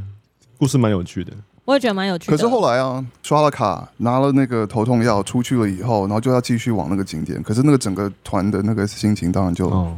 [0.59, 1.33] 故事蛮有趣的。
[1.65, 2.37] 我也觉得蛮有趣的。
[2.37, 7.43] 可是后来啊，刷了卡，拿了那个头痛药，出去了以后，然后就要继续往那个景点。
[7.43, 9.97] 可是那个整个团的那个心情，当然就、哦、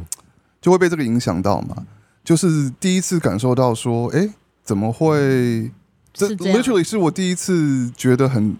[0.59, 1.75] 就会被这个影响到嘛。
[2.23, 4.27] 就是第一次感受到说，哎，
[4.63, 5.69] 怎么会？
[6.11, 8.57] 这 literally 是我第一次觉得很。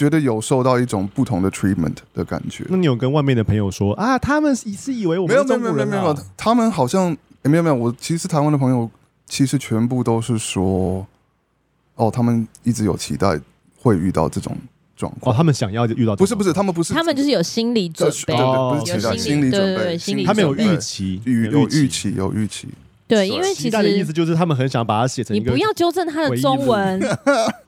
[0.00, 2.64] 觉得有受到一种不同的 treatment 的感觉。
[2.70, 4.18] 那你有跟外面的朋友说啊？
[4.18, 7.74] 他们是以为我们是中国人、啊、没有没有没有没有，他们好像、欸、没有没有。
[7.74, 8.90] 我其实台湾的朋友
[9.26, 11.06] 其实全部都是说，
[11.96, 13.38] 哦，他们一直有期待
[13.76, 14.56] 会遇到这种
[14.96, 15.34] 状况。
[15.34, 22.68] 哦，他们想要遇到不是不是，他们不是，他们就是有心理准备，对对，不是期待，心理准备，心理他们有预期，有预期，有预期。
[23.10, 25.36] 对，因为其实的意思就是他们很想把它写成。
[25.36, 27.00] 你不要纠正他的中文，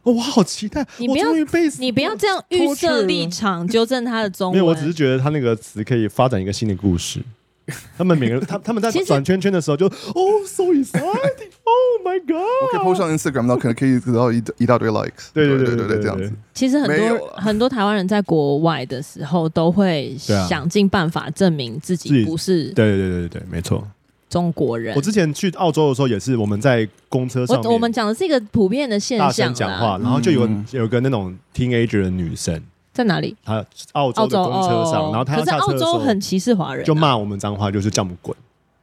[0.03, 0.87] 我 好期待。
[0.99, 1.33] 你不要，
[1.79, 4.55] 你不要这样预设立场，纠正他的中文。
[4.55, 7.21] 没有，我只是觉得他那个词可以发展一个新的故事。
[7.97, 12.35] 他们每个人，他他们在转圈圈的时候就，就哦，so exciting，oh my god！
[12.35, 15.29] 我可以 post 上 Instagram，然后可能可以得到一一大堆 likes。
[15.33, 16.31] 对对对对对，这样子。
[16.53, 22.65] 其实很多很多台湾人在国外的时候，都会想尽办法证明自己不是。
[22.73, 23.87] 对对对对对，没错。
[24.33, 32.59] 中国人，我之前去澳洲的时候也是，我们在公车上，我我们讲的是一个普遍的现象，大声讲话，然后就有有个那种 teenager 的女生
[32.95, 33.37] 在哪里？
[33.45, 38.35] 她澳洲的公车上，然后她要下车的时候，可是澳洲很歧视华人，就骂我们脏话，就是叫我们滚，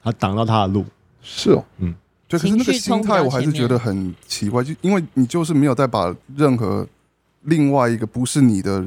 [0.03, 0.85] 她挡到她的路。
[1.23, 1.95] 是哦，嗯，
[2.27, 6.87] 对，可是那个心态我还是觉得很奇怪，就因为你就是没有再把任何
[7.45, 8.85] 另外一个不是你的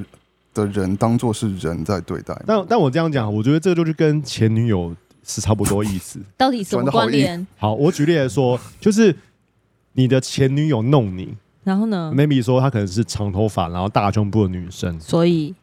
[0.55, 2.41] 的人当做是人在对待。
[2.47, 4.95] 但但我这样讲，我觉得这个就是跟前女友。
[5.25, 7.47] 是差不多意思， 到底什么关联？
[7.57, 9.15] 好，我举例来说，就是
[9.93, 15.55] 你的前女友弄你，然后呢？maybe 说她可能是长头发，然后大胸部的女生，所以，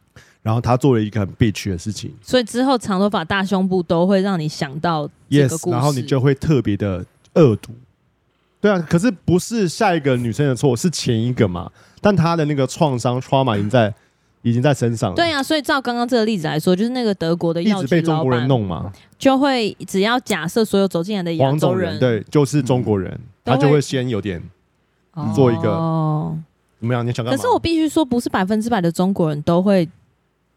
[0.41, 7.71] 然后她做了一个很 bitch 的事情，所以之后长头发、大胸部都会让你想到这个故事然后你就会特别的恶毒。
[8.61, 11.71] 对啊，可是不是下一个女生的错，是前一个嘛？
[12.01, 13.93] 但她的那个创伤 trauma 已经在。
[14.41, 15.15] 已经在身上了。
[15.15, 24.41] 对啊，所以照刚刚这个例子来说，就是那个德国的一直被中国人弄嘛，就会只要假设所有走进来的亚洲人，人，对，就是中国人，嗯、他就会先有点
[25.35, 26.37] 做一个、哦、
[26.79, 27.05] 怎么样？
[27.05, 27.37] 你想干嘛？
[27.37, 29.87] 可是我必须说，不是百分之百的中国人都会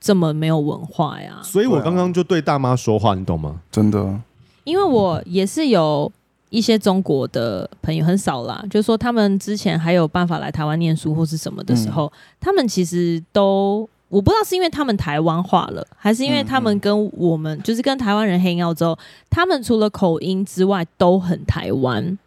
[0.01, 1.41] 这么没有文化呀。
[1.43, 3.61] 所以我刚刚就对大妈说话，你懂吗？
[3.71, 4.21] 真的，
[4.65, 6.11] 因为我也是有
[6.53, 18.97] 一些中国的朋友，很少啦，就是说他们之前还有办法来台湾念书或是什么的时候，嗯、他们其实都我不知道是因为他们台湾化了，还是因为他们跟我们、嗯、就是跟台湾人 out 之后，
[19.31, 22.19] 他们除了口音之外都很台湾，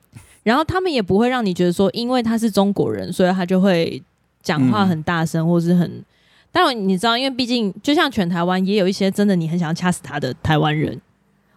[0.41, 4.01] 然后他们也不会让你觉得说，因为他是中国人，所以他就会
[4.41, 6.03] 讲话很大声或是很，
[6.51, 10.99] 当然你知道，因为毕竟就像全台湾也有一些真的你很想要掐死他的台湾人。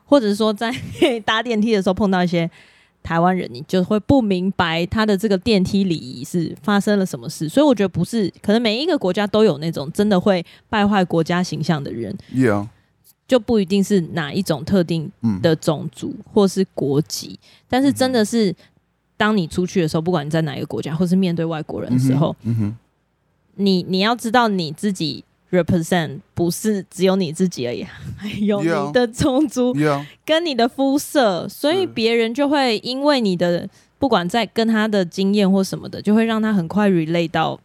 [0.09, 0.75] 或者是说，在
[1.27, 2.51] 搭电梯的时候碰到一些
[3.03, 7.47] 台湾人，你就会不明白他的这个电梯礼仪是发生了什么事。
[7.47, 12.67] 所以我觉得不是，可能每一个国家都有那种真的会败坏国家形象的人，Yeah.
[13.27, 17.39] 就不一定是哪一种特定的种族或是国籍。
[17.69, 18.55] 但是真的是，
[19.19, 22.35] 当你出去的时候，不管你在哪一个国家，或是面对外国人的时候，
[23.57, 25.23] 你你要知道你自己。
[25.51, 27.85] Represent 不是只有你自己而已，
[28.17, 29.75] 还 有你的种族
[30.25, 37.59] 跟你的肤色所以别人就会因为你的不管在跟他的经验或什么的，就会让他很快 relate 到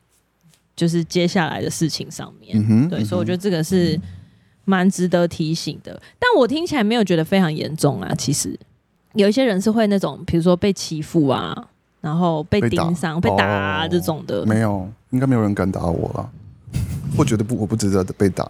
[0.76, 2.58] 就是接下来的事情上面。
[2.58, 2.90] Mm -hmm.
[2.90, 4.00] 对，所以我觉得这个是
[4.66, 6.02] 蛮值得提醒的。
[6.18, 8.16] 但我听起来没有觉得非常严重啊。
[8.18, 8.58] 其实
[9.14, 11.68] 有一些人是会那种，比如说被欺负啊，
[12.02, 14.40] 然后被盯上、被打，被打啊这种的。
[14.40, 16.32] Oh, 没有，应该没有人敢打我了。
[17.18, 18.50] 我觉得不，我不值得被打，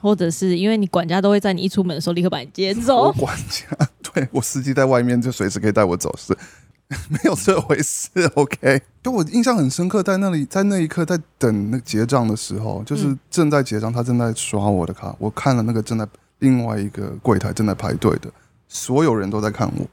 [0.00, 3.12] 或者是因为你管家都会在你一出门的时候立刻把你接走。
[3.12, 6.36] 管家， 对，我司机在外面就随时可以带我走，是
[7.08, 8.08] 没有这回事。
[8.34, 16.06] OK，就我印象很深刻，在那里，在那一刻，在等那结账的时候，就是正在结账，他正在刷我的卡，我看了那个正在
[16.40, 18.28] 另外一个柜台正在排队的
[18.66, 19.86] 所有人都在看我，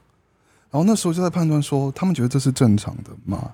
[0.70, 3.52] 然后那时候就在判断说，他们觉得这是正常的吗？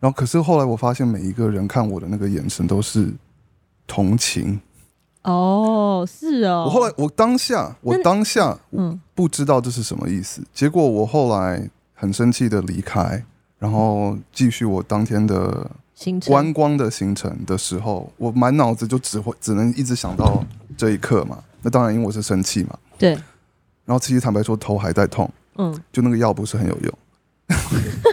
[0.00, 3.12] 然后可是后来我发现，每一个人看我的那个眼神都是。
[3.88, 4.60] 同情
[5.22, 6.62] 哦，是哦。
[6.66, 10.40] 我后来，我当下，我当下，嗯，不知道这是什么意思。
[10.54, 13.24] 结果我后来很生气的离开，
[13.58, 15.68] 然后继续我当天的
[16.26, 20.44] 观光的行程的时候，我满脑子就只会只能一直想到
[20.76, 21.42] 这一刻嘛。
[21.62, 22.78] 那当然，因为我是生气嘛。
[22.96, 23.10] 对。
[23.84, 25.28] 然后其实坦白说，头还在痛。
[25.56, 25.76] 嗯。
[25.92, 26.92] 就那个药不是很有用。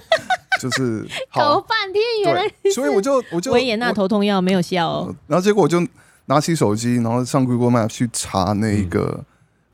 [0.70, 5.16] 就是 搞半天，原来所以我就我就维也纳头痛药没有效哦。
[5.28, 5.86] 然后结果我就
[6.26, 9.24] 拿起手机，然后上 Google Map 去查那个。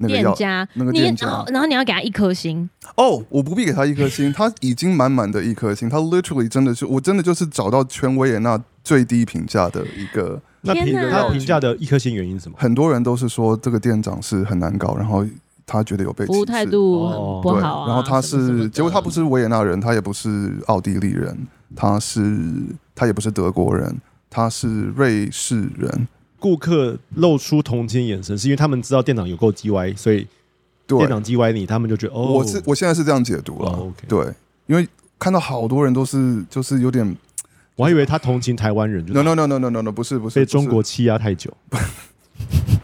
[0.08, 10.42] 店家，那个店家，然后，然后你要给他一颗星哦，我不必给他一颗星，他已经满满的一颗星，他 literally 真的是，我真的就是找到全维也纳最低评价的一个。
[10.62, 12.56] 那评他评价的一颗星原因是什么？
[12.58, 15.24] 很多人都是说这个店长是很难搞，然后
[15.66, 17.88] 他觉得有被服务态度很不好啊。
[17.88, 22.38] 然后他是，结果他不是维也纳人，他也不是奥地利人，他是
[22.94, 23.96] 他也不是德国人，
[24.30, 26.08] 他是瑞士人。
[26.40, 30.28] 顾客露出同情眼神，是因为他们知道店长有够叽歪，所以
[30.88, 33.70] 店长叽歪你，他们就觉得哦，我是我现在是这样解读了。
[33.70, 34.34] 哦 okay、对，
[34.66, 34.88] 因为
[35.20, 37.16] 看到好多人都是就是有点，
[37.76, 39.14] 我还以为他同情台湾人就。
[39.14, 41.56] No no no no no no no，不是不是，被中国欺压太久。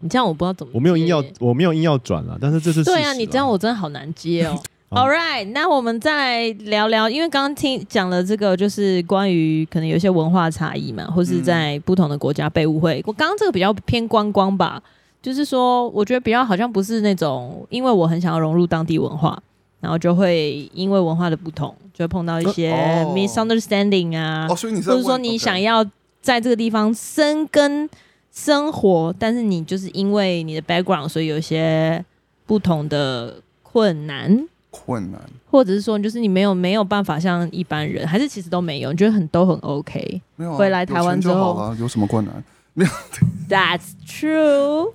[0.00, 4.58] 你这样我不知道怎么，我没有硬要我没有硬要转了，但是这是对啊，你这样我真的好难接哦。
[4.90, 13.00] All right，那我们再来聊聊，因为刚刚听讲了这个，就是关于可能有一些文化差异嘛，或是在不同的国家被误会。
[13.06, 14.82] 我刚刚这个比较偏观光吧，
[15.22, 19.40] 就是说，我觉得比较好像不是那种，因为我很想要融入当地文化，
[19.78, 22.72] 然后就会因为文化的不同，就会碰到一些
[23.14, 25.84] misunderstanding 啊，或者说你想要
[26.20, 27.88] 在这个地方生根
[28.32, 32.04] 生活，但是你就是因为你的 background，所以有一些
[32.46, 34.46] 不同的困难。
[34.72, 40.22] 困难，或者是说，就是你没有没有办法像一般人，还是其实都没有，你觉得很都很 OK。
[40.36, 42.44] 没有、啊、回来台湾之后有，有什么困难？
[42.72, 42.90] 没有。
[43.50, 44.92] That's true。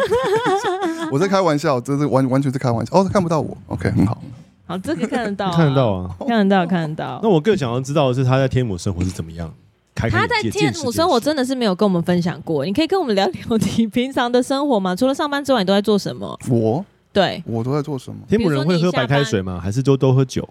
[1.12, 2.98] 我在开玩笑，这是完完全是开玩笑。
[2.98, 4.22] 哦，他看不到我，OK，很好。
[4.66, 7.20] 好，这个看得到、啊， 看得到啊，看得到，看得到。
[7.22, 9.52] 那我更想要知道的是，他在天母生活是怎么样？
[9.96, 12.64] 开开他在天母生活真的是没有跟我们分享过。
[12.64, 14.94] 你可以跟我们聊聊你平常的生活吗？
[14.94, 16.38] 除了上班之外，你都在做什么？
[16.50, 16.84] 我。
[17.12, 18.18] 对，我都在做什么？
[18.28, 19.58] 天母人会喝白开水吗？
[19.58, 20.46] 还是都都喝酒？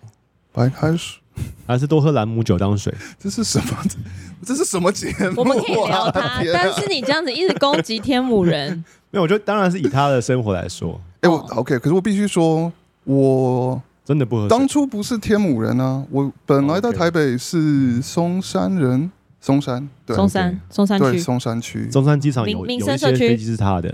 [0.52, 1.22] 白开水，
[1.68, 2.92] 还是多喝兰姆酒当水？
[3.20, 3.78] 这是什么？
[4.44, 5.42] 这是什么节目？
[5.42, 11.00] 我们可以聊他，啊、但是你这样子一直攻击天母人， 没有，我觉得当然是以他的生活来说。
[11.22, 14.48] 哎、欸，我 OK，可是我必须说，我真的不喝。
[14.48, 19.12] 当初不是天母人啊，我本来在台北是松山人，
[19.46, 23.94] 松山，对，松山，松山区，松山区，松山机场有有一些飞机是他的。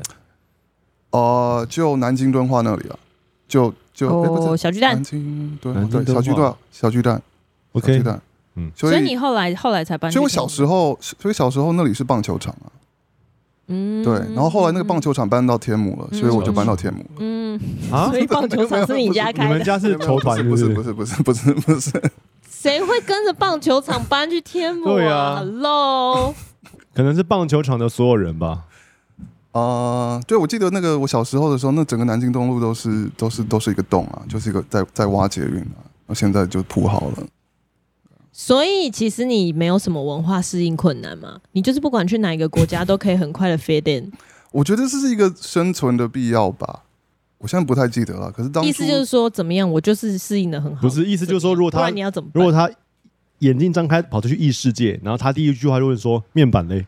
[1.09, 2.97] 呃，就南京敦化那里了，
[3.49, 7.21] 就就哦，欸、不是小巨蛋，南京敦对小巨蛋，小巨蛋
[7.73, 8.21] ，OK，小巨蛋，
[8.55, 12.71] 嗯，所以你后来后来才搬，所以我小时候，所以小时候那里是棒球场啊，
[13.67, 17.59] 嗯，对，然后后来那个棒球场搬到天母了，嗯、所以我就搬到天母了，嗯。
[17.91, 21.91] 啊， 所以棒球场是你家开的，你们家是球团，不是不是不是不是不是，
[22.61, 24.93] 谁会跟着棒球场搬去天母啊？
[24.93, 26.35] 对啊，Hello，
[26.93, 28.65] 可能是棒球场的所有人吧。
[29.51, 37.23] 啊、呃，对，我记得那个我小时候的时候，那整个南京东路都是都是都是一个洞啊，就是一个在在挖捷运啊，那现在就铺好了。
[38.31, 41.39] 所以其实你没有什么文化适应困难嘛？
[41.53, 44.11] 你就是不管去哪一个国家都可以很快的 fit in。
[44.51, 46.83] 我觉得这是一个生存的必要吧。
[47.41, 50.81] 我现在不太记得了，可是当意思就是说怎么样，我就是适应的很好。
[50.81, 52.69] 不是意思就是说，如果他你要怎么，如果他
[53.39, 56.85] 眼睛张开跑出去异世界，然后他第一句话就会说面板嘞。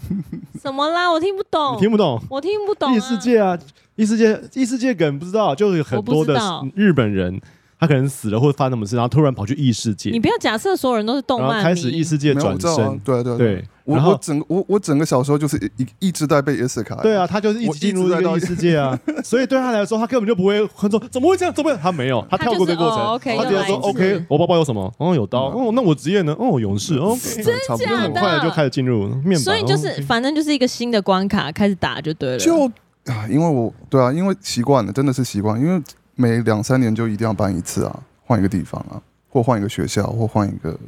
[0.60, 1.10] 什么啦？
[1.12, 2.94] 我听不懂，听不懂，我听不懂。
[2.94, 3.58] 异世界啊，
[3.96, 6.34] 异世界，异世界梗不知道，就是很多的
[6.74, 7.38] 日本人，
[7.78, 10.10] 他可能死了或者发生什么事，然后突然跑去异世界。
[10.10, 12.98] 你不要假设所有人都是动漫，开始异世界转生。
[13.04, 13.64] 对对对，
[13.96, 17.02] 我我整我我整个小时候就是一一直在被 Isekai。
[17.02, 21.76] 对啊，他就是一直进入一个异世界啊，所以对他来说，他根本就不会很说怎么会这样，怎么会？
[21.80, 24.92] 他没有，他跳过这个过程，他直接说 OK，我包包有什么？
[24.98, 25.46] 哦，有刀。
[25.46, 26.34] 哦，那我职业呢？
[26.38, 26.94] 哦，勇士。
[26.96, 27.98] 哦，真假的？
[27.98, 29.38] 很快的就开始进入面板。
[29.38, 32.38] 所以就是反正就是一个新的关卡，开始打就对了。
[32.38, 32.66] 就
[33.06, 35.82] 啊，因为我对啊，因为习惯了，真的是习惯，因为
[36.14, 38.00] 每两三年就一定要搬一次啊。
[38.24, 40.78] 换一个地方啊，或换一个学校，或换一个。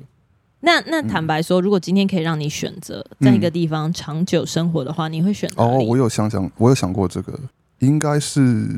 [0.62, 5.62] 那那坦白说，嗯、如果今天可以让你选择在一个地方长久生活的话，嗯、你会选择？
[5.62, 7.38] 哦，我有想想，我有想过这个，
[7.80, 8.68] 应该是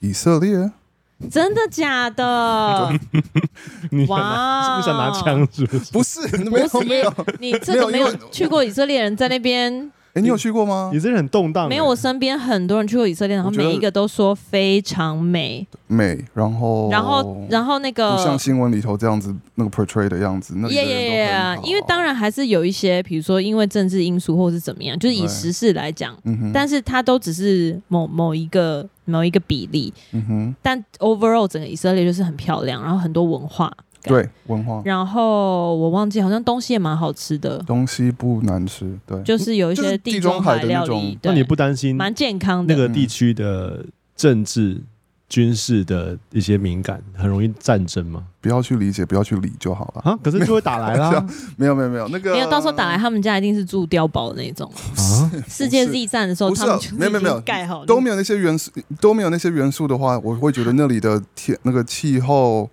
[0.00, 0.70] 以色列。
[1.28, 2.92] 真的假的？
[4.06, 4.62] 哇！
[4.64, 5.48] 是不是想拿枪？
[5.52, 5.92] 是不是？
[5.92, 9.90] 不是，没有没有，你这个没有去过以色列人在那边。
[10.14, 10.90] 欸、你有去过吗？
[10.92, 11.68] 以色列很动荡。
[11.68, 15.66] 没有，我身边很多人去过以色列，然后每一个都说非常美。
[15.86, 20.54] 美，然后，然后，然后那个不像新闻里头这样子那个 portray 的样子。
[20.56, 21.58] 那耶耶耶！
[21.62, 29.92] 因为当然还是有一些，比如说因为政治因素或是怎么样，就是以时事来讲，嗯、但是它都只是某某一个某一个比例。
[30.12, 30.54] 嗯哼。
[30.62, 33.72] 但 overall 整个以色列就是很漂亮，然后很多文化。
[34.02, 34.82] 对，文化。
[34.84, 41.18] 然后我忘记，好像东西也蛮好吃的，东西不难吃，对，就是有一些地中海料理。
[41.22, 43.84] 那你不担心蛮健康的那个地区的
[44.16, 44.82] 政治？
[45.28, 48.24] 军事的一些敏感，很容易战争吗？
[48.40, 50.18] 不要去理解，不要去理就好了啊！
[50.24, 51.22] 可是就会打来啦。
[51.58, 55.30] 没有没有没有那个没有，到时候打来，他们家一定是住碉堡的那种啊！
[55.46, 58.70] 世界 Z 战的时候，他们没有没有没有盖好，都没有那些元素，
[59.02, 62.70] 都没有那些元素的话，我会觉得那里的天、那个气候、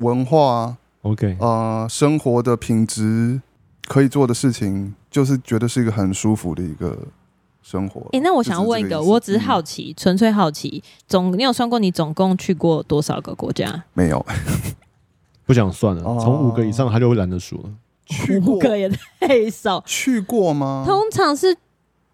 [0.00, 3.40] 文化，OK 啊、呃，生活的品质，
[3.88, 6.98] 可以做的事情，就是觉得是一个很舒服的一个。
[7.62, 8.00] 生活。
[8.06, 13.84] 哎、欸，那我想要问一个，我只是好奇，纯、嗯、粹好奇，总你有算过你总共去过多少个国家？
[13.92, 14.24] 没有，
[15.44, 16.02] 不想算了。
[16.02, 17.70] 从五个以上，他就会懒得数了。
[18.06, 18.90] 去过五个也
[19.20, 19.84] 太少。
[19.86, 20.84] 去过吗？
[20.86, 21.54] 通常是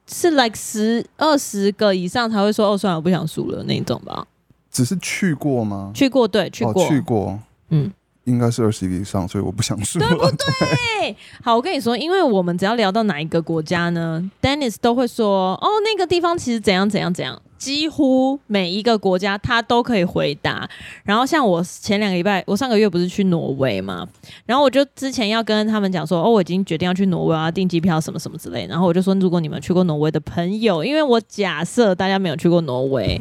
[0.09, 4.27] 是 like 十二十个以上才会说哦，算了，我不想数了那种吧。
[4.73, 5.93] 只是去过吗？
[5.95, 7.39] 去过，对，去过，哦、去过，
[7.71, 7.93] 嗯。
[8.25, 10.01] 应该是二十个以上，所以我不想说。
[10.01, 11.17] 对不对？
[11.45, 20.69] 好，我跟你说，因为我们只要聊到哪一个国家呢，Dennis 都会说哦，那个地方其实怎样怎样怎样，几乎每一个国家他都可以回答。
[21.05, 24.05] 然后像我前两个礼拜，我上个月不是去挪威嘛，
[24.45, 28.67] 然后我就之前要跟他们讲说，哦，我已经决定要去挪威啊，订机票什么什么之类。
[28.67, 33.21] 然后我就说，如果你们去过挪威的朋友，因为我假设大家没有去过挪威，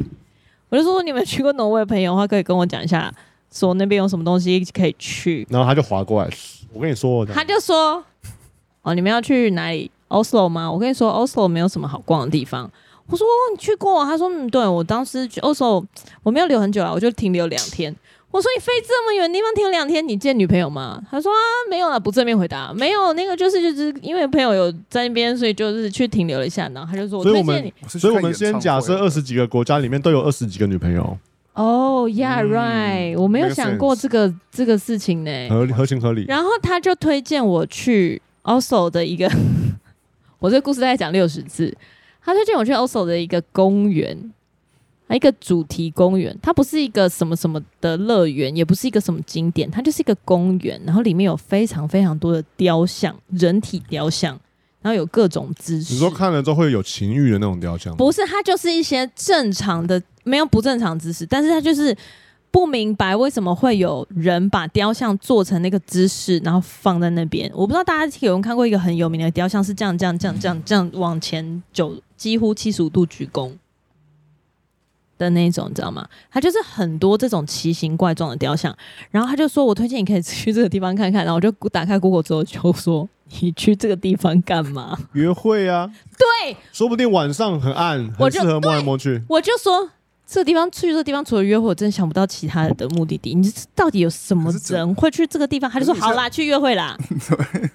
[0.70, 3.14] 我就说你们去过挪威的朋友的话，可以跟我讲一下。
[3.56, 6.30] 说那边有什么东西可以去，然后他就划过来。
[6.74, 8.04] 我跟你说，他就说
[8.84, 12.70] ：“哦，你们要去哪里？Oslo 吗？”我跟你说，Oslo 没有什么好逛的地方。
[13.08, 13.26] 我说
[13.56, 15.86] ：“你去过？”他说：“嗯，对，我当时去 Oslo，
[16.22, 17.96] 我没有留很久啊，我就停留两天。”
[18.30, 21.40] 我说：“你飞这么远的地方停两天，你见女朋友吗？”他说：“啊，
[21.70, 23.14] 没有了。”不正面回答，没有。
[23.14, 26.70] 那个就是就是因为朋友有在那边，所以就是去停留了一下。
[26.74, 31.18] 然后他就说：“我推荐你。”所以我们先假设二十几个国家里面都有二十几个女朋友。
[31.56, 36.26] 哦、oh，Yeah，right，、嗯、我没有想过这个这个事情呢，合合情合理。
[36.28, 39.32] 然后他就推荐我去 also 的一个，
[40.40, 41.76] 我这个故事大概讲六十次。
[42.22, 44.34] 他推荐我去 also 的一个公园，
[45.10, 46.38] 一个主题公园。
[46.42, 50.82] 它不是一个什么什么的乐园，也不是一个什么景点，它就是一个公园。
[50.86, 54.38] 然后里面有非常非常多的雕像，人体雕像。
[54.86, 57.98] 然后有各种姿势，你说看了之后会有情欲的那种雕像？
[57.98, 61.98] 不是，它就是一些正常的，没有不正常姿势，但是它就是
[62.52, 67.52] 不明白为什么会有人把雕像做成那个姿势，然后放在那边。
[67.56, 73.52] 我不知道大家有没有看过一个很有名的雕像，是这样这样这样这样这样往前九几乎七十五度鞠躬
[75.18, 76.08] 的那种，你知道吗？
[76.32, 78.76] 它就是很多这种奇形怪状的雕像。
[79.12, 81.24] 然后他就说我推荐你可以去这个地方看看。
[81.26, 83.08] 然后我就打开 Google 之后就说。
[83.42, 84.96] 你去这个地方干嘛？
[85.14, 85.92] 约会啊！
[86.16, 89.20] 对，说不定晚上很暗，很适合摸来摸去。
[89.28, 89.90] 我就说
[90.28, 93.34] 这个地方去这个地方除了约会，我真想不到其他的目的地。
[93.34, 95.70] 你到底有什么人会去这个地方？
[95.70, 96.96] 他就说好啦，去约会啦。
[97.28, 97.70] 对，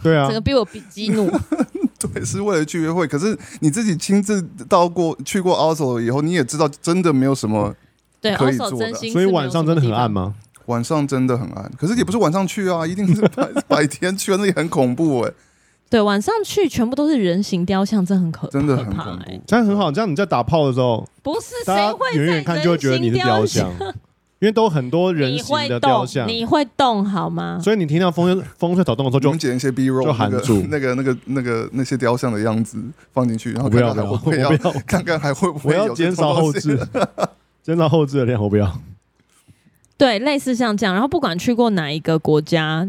[0.14, 1.28] 对啊，整个被我激怒。
[2.12, 3.06] 对，是为了去约会。
[3.06, 7.74] 可是你自己亲自到过去过 Oslo 以后，你也知道真的没有什么
[8.36, 8.92] 可以做的。
[8.94, 10.34] 所以晚上真的很暗吗？
[10.66, 15.34] 晚上真的很暗，可是也不是晚上去啊，一定是白 白天去，那也很恐怖哎、欸。
[15.90, 19.42] 对，晚上去全部都是人形雕像，真很可怕，真的很恐怖。
[19.46, 23.72] 这样很好，这样你在打炮的时候，不是谁会远远看就会觉得你是雕像，
[24.40, 27.58] 因为都很多人形的雕像，你会动好吗？
[27.62, 30.64] 所以你听到风风吹草动的时候就，就剪一些 B roll，就含住。
[30.70, 32.80] 那个那个那个那些雕像的样子
[33.12, 34.50] 放进去，然后看看还会不会要，
[34.86, 36.78] 看看还会不会有减少后置，
[37.62, 38.80] 减少后置的量，我不要。
[39.96, 42.88] 对，类似像这样，然后不管去过哪一个国家，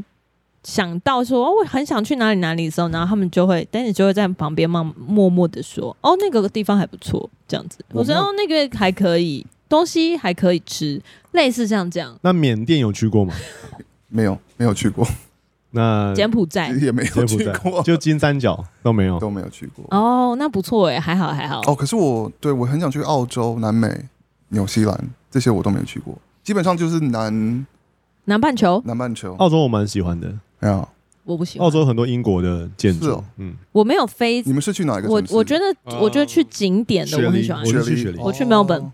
[0.64, 7.80] 想到说哦，我很想去哪里哪里的时候，然后他们就会，但是就会在旁边默默默的说，哦，那个地方还不错，这样子。
[7.92, 11.02] 我说哦，那个还可以，东西还可以吃，
[11.32, 12.18] 类似像这样。
[12.22, 13.34] 那缅甸有去过吗？
[14.10, 15.08] 没有，没有去过。
[15.72, 19.86] 那柬埔寨也没有去过，就金三角都没有，都没有去过。
[19.92, 21.62] 哦，那不错哎，还好还好。
[21.68, 23.88] 哦，可是我对我很想去澳洲、南美、
[24.48, 26.18] 纽西兰这些，我都没有去过。
[26.44, 27.68] 基本上就是南
[28.26, 30.28] 南半球，南半球，澳洲我蛮喜欢的。
[30.60, 30.90] 没有，
[31.24, 31.68] 我不喜欢。
[31.68, 34.42] 澳洲很多英国的建筑，嗯，我没有飞。
[34.42, 35.08] 你们是去哪一个？
[35.08, 35.66] 我我觉得，
[36.02, 37.62] 我觉得去景点的我很喜欢。
[37.64, 38.90] 我去雪梨，我去 Melbourne。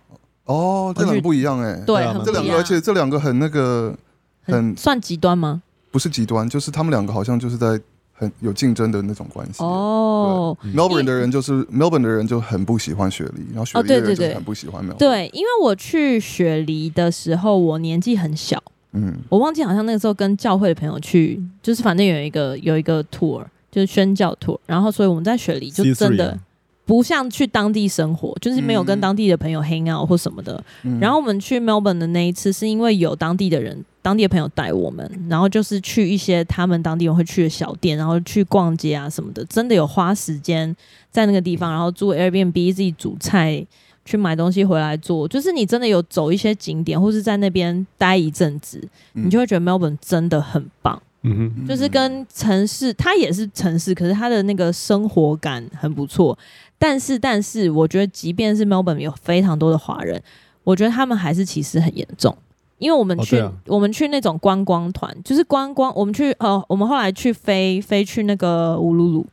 [0.45, 1.73] 哦，这两个不一样哎。
[1.85, 3.95] 对，这两个，而且这两个很那个，
[4.43, 5.61] 很算极端吗？
[5.91, 7.79] 不是极端，就是他们两个好像就是在
[8.13, 9.63] 很有竞争的那种关系。
[9.63, 14.97] 哦，Melbourne 的人就是 Melbourne 的人就很不喜欢雪梨，然后雪梨的人就很不喜欢 Melbourne。
[14.97, 18.61] 对，因为我去雪梨的时候，我年纪很小。
[18.91, 26.37] 嗯，我忘记好像那个时候跟教会的朋友去，就是反正有一个有一个 tour，就是宣教 tour，然后所以我们在雪梨就真的
[26.85, 30.63] 不像去当地生活，就是没有跟当地的朋友 hang out 或什么的。
[30.83, 40.75] 嗯、然后我们去 Melbourne 的那一次，是因为有当地的人当地的朋友带我们，然后就是去一些他们当地人会去的小店，然后去逛街啊什么的，真的有花时间
[41.09, 43.65] 在那个地方，然后住 Airbnb 自己煮菜，
[44.05, 51.01] 去买东西回来做，就是你真的有走一些景点，或是在那边待一阵子，你就会觉得 Melbourne 真的很棒。
[51.27, 56.37] 嗯哼，就是跟城市，它也是城市，可是它的那个生活感很不错。
[56.77, 60.21] 但是，但是，我觉得即便是 Melbourne 有非常多的华人，
[60.63, 62.35] 我觉得他们还是歧视很严重。
[62.77, 69.25] 因为我们去，哦啊、我们去那种观光团，就是观光，我们去，呃，我们后来去飞飞去那个乌鲁鲁，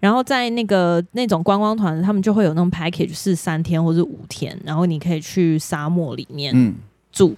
[0.00, 6.74] 然后在那个那种观光团，他们就会有那种 package 是三天或是五天，然后你可以去沙漠里面
[7.12, 7.28] 住。
[7.28, 7.36] 嗯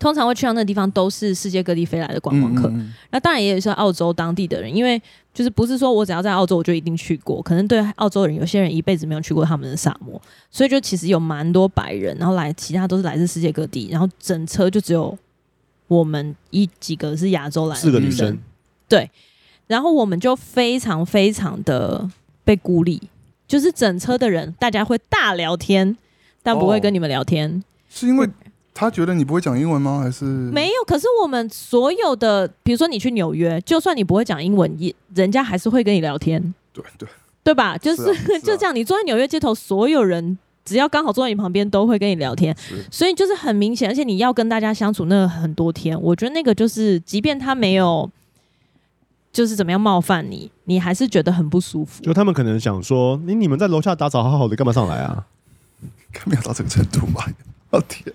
[0.00, 5.00] 通常会去到那个地方都是世界各地飞来的观光客，嗯嗯，那当然也有是澳洲当地的人，因为
[5.34, 10.20] 就是不是说我只要在澳洲我就一定去过，可能对澳洲人有些人一辈子没有去过他们的沙漠，
[10.50, 15.16] 所以就其实有蛮多白人，然后来其他都是来自世界各地，然后整车就只有
[15.86, 18.38] 我们一几个是亚洲来的，四个女生，
[18.88, 19.10] 对，
[19.66, 22.08] 然后我们就非常非常的
[22.42, 22.98] 被孤立，
[23.46, 25.94] 就是整车的人大家会大聊天，
[26.42, 28.26] 但不会跟你们聊天，哦、是因为。
[28.80, 30.00] 他觉得你不会讲英文吗？
[30.02, 30.72] 还是没有？
[30.86, 36.54] 可是我们所有的，比如说你去纽约，就算你不会讲英文，也人家还是会跟你聊天。
[36.72, 37.06] 对对
[37.44, 37.76] 对吧？
[37.76, 42.56] 就是，是、啊是啊、就这样，你坐在纽约街头，所有人只要刚好坐在你旁边，都会跟你聊天。
[42.90, 48.10] 所以就是很明显，而且你要跟大家相处那很多天，我觉得那个就是，即便他没有
[49.30, 52.02] 就是怎么样冒犯你，你还是觉得很不舒服。
[52.02, 55.26] 就他们可能想说，你你们在楼下打扫好好的，干嘛上来啊？
[56.24, 57.26] 没有到这个程度吧？
[57.68, 58.10] 我天！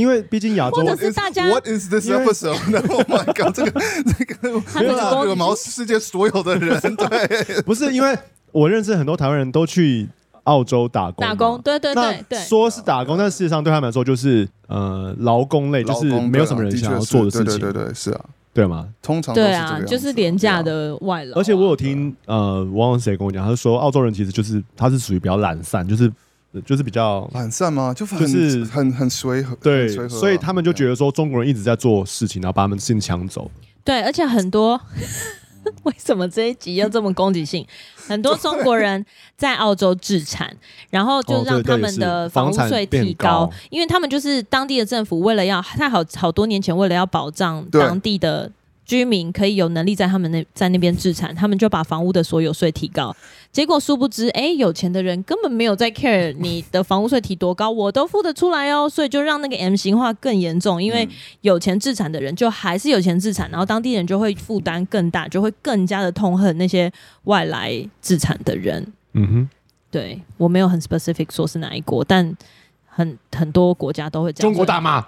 [0.00, 3.54] 因为毕竟亚洲，或者是大家，What is this episode？Oh my god！
[3.54, 3.80] 这个
[4.16, 8.16] 这个没有惹毛世界所有的人， 对，不是因为
[8.50, 10.08] 我认识很多台湾人都去
[10.44, 18.24] 澳洲打工，打工，对对对对，说是打工，但事实上对他们来说就是呃劳工类，就是没有什么人想要做的事情，对对对，是啊，
[18.54, 18.88] 对吗？
[19.02, 21.38] 通常对啊，就是廉价的外劳。
[21.38, 26.10] 而且我有听呃，忘了谁跟我讲，他说澳洲人其实就是他是属于比较懒散，就是。
[26.66, 27.94] 就是比较懒散吗？
[27.94, 33.50] 就就是很很随和，对，所以他们就觉得说中国人一直在做事情，然后把他们的事情抢走。
[33.84, 34.80] 对，而且很多
[35.84, 37.64] 为什么这一集要这么攻击性？
[38.08, 39.04] 很多中国人
[39.36, 40.52] 在澳洲置产，
[40.90, 48.50] 然后就让他们的房屋税提高，因为他们就是当地的政府为了要，他好好多年前为了要保障当地的。
[48.86, 53.14] 居民可以有能力在他们那在那边置产，他们就把房屋的所有税提高。
[53.52, 58.88] 结果殊不知，哎、欸，有钱的人根本没有在 care 你的房屋税提多高，我都付得出来哦。
[58.88, 61.08] 所以就让那个 M 型化更严重，因为
[61.40, 66.92] 有钱自产的人就还是有钱自产，然后当地人就会负担更大，就会更加的痛恨那些
[67.24, 68.92] 外来自产的人。
[69.14, 69.48] 嗯哼，
[69.90, 72.36] 对，我没有很 specific 说是哪一国，但
[72.86, 74.52] 很很多国家都会这样。
[74.52, 75.04] 中国大妈。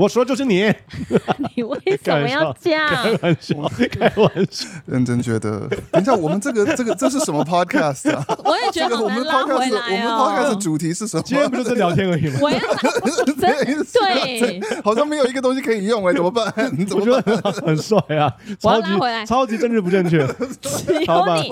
[0.00, 0.62] 我说就是你，
[1.54, 2.88] 你为什么要这样？
[2.88, 3.54] 开玩笑，
[3.90, 5.68] 开玩笑，认真觉得。
[5.92, 8.24] 等一下，我们这个这个这是什么 podcast 啊？
[8.46, 11.22] 我也觉得我们 podcast 我们 podcast 的主题是什么？
[11.22, 12.38] 今天不就是聊天而已吗？
[12.40, 12.58] 我要
[13.36, 16.46] 对，好像没有一个东西可以用哎，怎么办？
[16.94, 20.26] 我觉得很帅啊，超级超级政治不正确。
[20.62, 21.50] 只有你，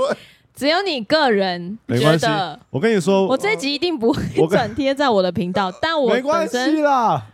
[0.57, 2.59] 只有你个人觉得。
[2.71, 7.27] 我跟你说，我这集一定不会转贴在我的频道，但我没关系啦。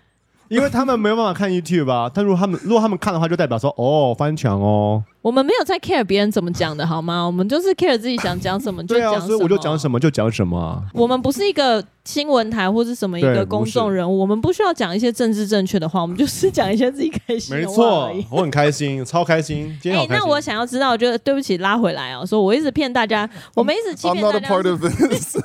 [0.49, 5.03] 因为他们没有办法看 YouTube 啊，但如果他们如果他们看的话，就代表说哦翻墙哦。
[5.23, 7.25] 我们没有在 care 别人怎么讲的好吗？
[7.25, 9.21] 我们就是 care 自己想讲什么就讲什么。
[9.21, 10.83] 对啊，所以我就讲什么就讲什么啊。
[10.93, 18.09] 我们不是一个新闻台或是什么一个公众人物，我们不需要讲一些政治正确的话，我们就是讲一些自己开心的话。
[18.13, 19.77] 没错，我很开心，超开心。
[19.81, 20.15] 今天 好开心。
[20.15, 24.39] 欸，那我想要知道，就是对不起，拉回来哦，说我一直骗大家，我们一直欺骗大家。
[24.39, 25.39] I'm not a part of this.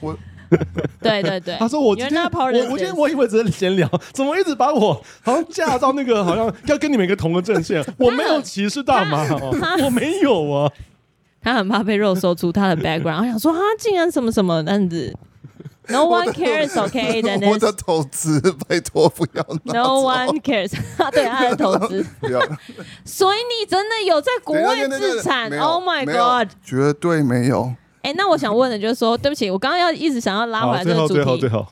[0.00, 0.16] 我。
[1.00, 7.84] 对对对，他说我今天我我今天我以为只是闲聊，怎么一直把我好像架到那个好像要跟你们一个同个阵线？
[7.98, 9.24] 我没有歧视大妈，
[9.84, 10.70] 我没有啊。
[11.42, 15.14] 他很怕被肉搜出他的 background，我想说他竟然什么什么那样子。
[15.88, 17.22] No one cares，OK？
[17.50, 19.42] 我的投资，拜托不要。
[19.64, 20.70] No one cares，
[21.10, 22.06] 对他的投资。
[23.04, 26.50] 所以你真的有在国外自产？Oh my god！
[26.62, 27.74] 绝对没有。
[28.02, 31.14] 哎、欸，那我想问的就是说，对不起，我刚刚要一直想要拉回来这个主题。
[31.14, 31.66] 最后，最后，最后，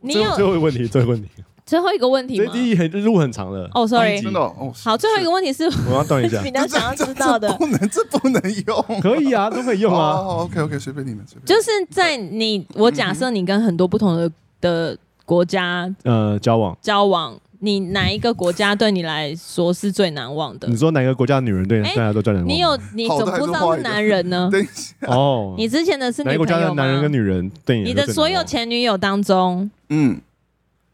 [0.00, 1.28] 你有最后一个问题，最后一个问题，
[1.66, 2.52] 最后一个问题吗？
[2.52, 3.64] 第一很路很长的。
[3.74, 4.72] 哦、oh,，sorry，真的哦。
[4.74, 9.00] 好，最后一个问题是，我要等一下， 比较想要知道的，不能，这不能用。
[9.00, 10.12] 可以啊，都可以用啊。
[10.12, 11.46] Oh, OK，OK，okay, okay, 随便你们，随便。
[11.46, 14.30] 就是在你，我假设你跟很多不同的
[14.60, 17.38] 的国家呃交往交往。
[17.60, 20.68] 你哪一个国家对你来说是最难忘的？
[20.68, 22.48] 你说哪个国家的女人对大家都最难忘？
[22.48, 24.50] 你有你怎么不知道是男人呢？
[25.06, 27.84] 哦，你之前的是哪个国家的男人跟女人对你？
[27.84, 30.20] 你的所有前女友当中，嗯，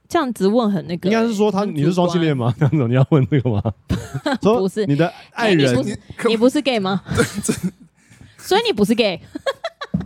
[0.08, 2.54] 这样子问很那个、欸，应该是说他你是双性恋吗？
[2.58, 3.62] 这样子你要问这个吗？
[4.40, 7.02] 不是你的爱人，欸、你，不你，你不是 gay 吗？
[8.38, 9.20] 所以你不是 gay。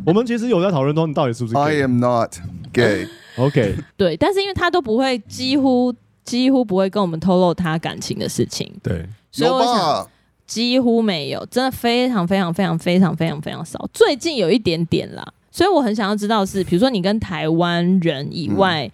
[0.04, 1.60] 我们其实有在讨论中你到底是不是 gay。
[1.60, 2.36] I am not
[2.72, 3.06] gay。
[3.36, 3.76] OK。
[3.96, 5.94] 对，但是因为他都不会，几乎
[6.24, 8.72] 几乎不会跟我们透露他感情的事情。
[8.82, 10.10] 对，所以我想
[10.46, 13.88] 几乎没有，真的非常非常非常非常非常非常少。
[13.92, 18.90] 最近有一点点啦，所以我很想要知道是，比如说你跟台湾人以外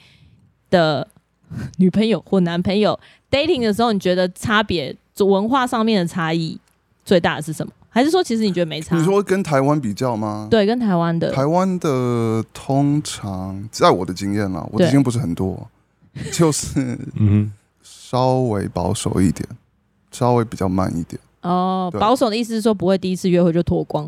[0.68, 1.06] 的
[1.78, 2.98] 女朋友或男朋友
[3.30, 6.58] dating 的时候，你觉得差别文化上面的差异
[7.04, 7.72] 最大的是什么？
[7.92, 8.96] 还是说，其实你觉得没差？
[8.96, 10.46] 你说跟台湾比较吗？
[10.48, 11.32] 对，跟台湾的。
[11.32, 15.68] 台湾的通常，在我的经验啦，我的经验不是很多，
[16.32, 17.52] 就是嗯，
[17.82, 19.48] 稍微保守一点，
[20.10, 21.20] 稍微比较慢一点。
[21.42, 24.06] 哦，保守的意思是说不会第一次约会就脱光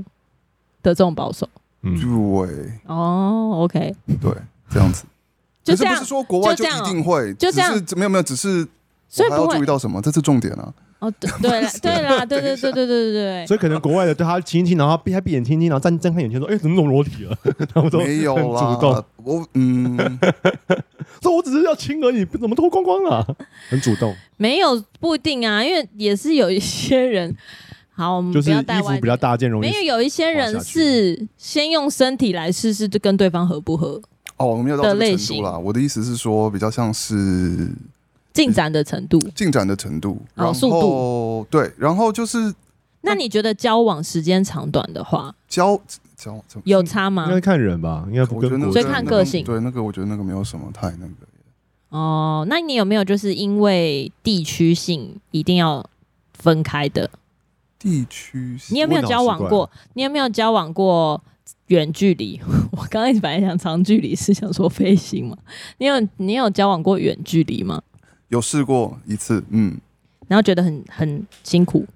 [0.82, 1.48] 的这种保守。
[1.82, 2.72] 嗯，对。
[2.86, 3.94] 哦，OK。
[4.20, 4.32] 对，
[4.70, 5.04] 这样子。
[5.64, 5.94] 就这样。
[5.94, 7.72] 不是说国外就一定会，就这样。
[7.96, 8.66] 没有没有，只是
[9.18, 10.00] 我还要注意到什么？
[10.02, 10.72] 这是重点啊。
[11.02, 17.36] 哦，对 对啦，对啦，对对对对对对对，所以可能国外的对他亲亲，然后闭他闭眼亲亲，然后睁睁开眼睛说：“哎，怎么这么裸体了？”
[17.74, 19.98] 他们都：“没有啦，主动我嗯，
[21.20, 23.36] 说我只是要亲而已，怎么脱光光了？
[23.68, 27.36] 很主动，没有不一定啊，因为也是有一些人，
[27.96, 34.00] 好，我们就是衣服比较大件，容易没有有一些人是先用身体来试试，就跟对方合不合。
[34.36, 35.58] 哦，我没有到这个程度啦。
[35.58, 37.68] 我的意思是说，比较像是。
[38.32, 42.54] 进展的程度，进展的程度，然后速度，对，然后就是，
[43.02, 45.78] 那你觉得交往时间长短的话，交
[46.16, 47.26] 交往有差吗？
[47.26, 49.44] 应该看人吧，应该不跟，所以看个性。
[49.44, 51.12] 对，那个我觉得那个没有什么太那个。
[51.90, 55.84] 哦，那你有没有就是因为地区性一定要
[56.32, 57.10] 分开的？
[57.78, 59.68] 地区性，你有没有交往过？
[59.92, 61.22] 你有没有交往过
[61.66, 62.40] 远距离？
[62.72, 65.36] 我刚刚本来想长距离，是想说飞行嘛？
[65.78, 67.82] 你有你有交往过远距离吗？
[68.32, 69.76] 有试过一次，嗯，
[70.26, 71.86] 然后觉得很很辛苦，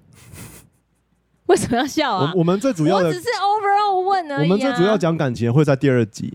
[1.47, 2.31] 为什么要笑啊？
[2.35, 4.53] 我，我们最主要的我只是 overall 问而已、啊。
[4.53, 6.31] 我们最主要讲感情会在第二集，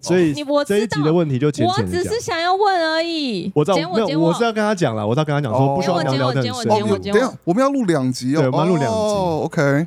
[0.00, 0.34] 所以
[0.66, 1.84] 这一集的问题就浅浅。
[1.84, 3.52] 我只是想要问而已。
[3.54, 7.00] 我知道，没有，我是要跟他讲了，我是要跟他讲说，不需要聊聊的很深。
[7.12, 8.96] 等下，我们要录两集哦，对，我们要录两集。
[8.96, 9.86] 哦，OK，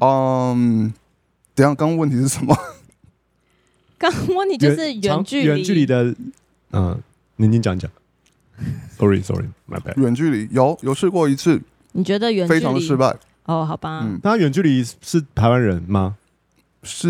[0.00, 0.94] 嗯，
[1.54, 2.56] 等下，刚刚问题是什么？
[3.98, 6.14] 刚刚问题就是远距离，远距离的，
[6.72, 6.98] 嗯，
[7.36, 7.90] 您您讲讲。
[8.98, 10.00] Sorry，Sorry，My bad。
[10.00, 11.60] 远距离有有试过一次，
[11.92, 13.16] 你觉得远距离非常的失败？
[13.46, 14.02] 哦，好吧。
[14.04, 16.16] 嗯，那他远距离是台湾人吗？
[16.84, 17.08] 是，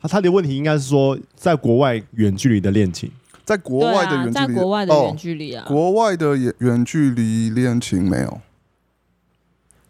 [0.00, 3.10] 他他的问题应该是说，在国外远距离的恋情，
[3.44, 8.40] 在国外的远距离，在国外的远距离啊，国外的远远距离恋情没有，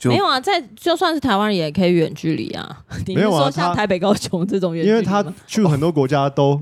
[0.04, 2.84] 没有啊，在就算是台湾人也可以远距离啊。
[3.06, 6.60] 没有啊，像台北高雄这种远距离，因为他去很多国家都。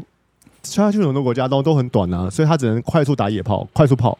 [0.75, 4.19] 他去很多国家都都很短啊，所以他只能快速打野炮，快速跑。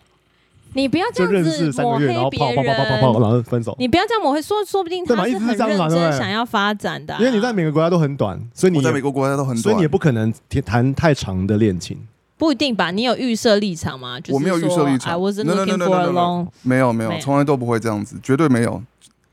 [0.75, 3.75] 你不要这样子抹黑别人，然后泡泡泡泡泡泡，然后分手。
[3.79, 7.17] 你不要这样抹黑，说说不定他是很认真想要发展的。
[7.19, 10.31] 因为你在每个国家都很短，所以你在每个国家都很短，所以你也不可能
[10.67, 11.97] 谈太长的恋情。
[12.37, 12.91] 不一定吧？
[12.91, 14.19] 你有预设立场吗？
[14.29, 15.15] 我没有预设立场。
[15.15, 16.49] I wasn't looking for a long。
[16.61, 18.83] 没有没有，从来都不会这样子，绝对没有，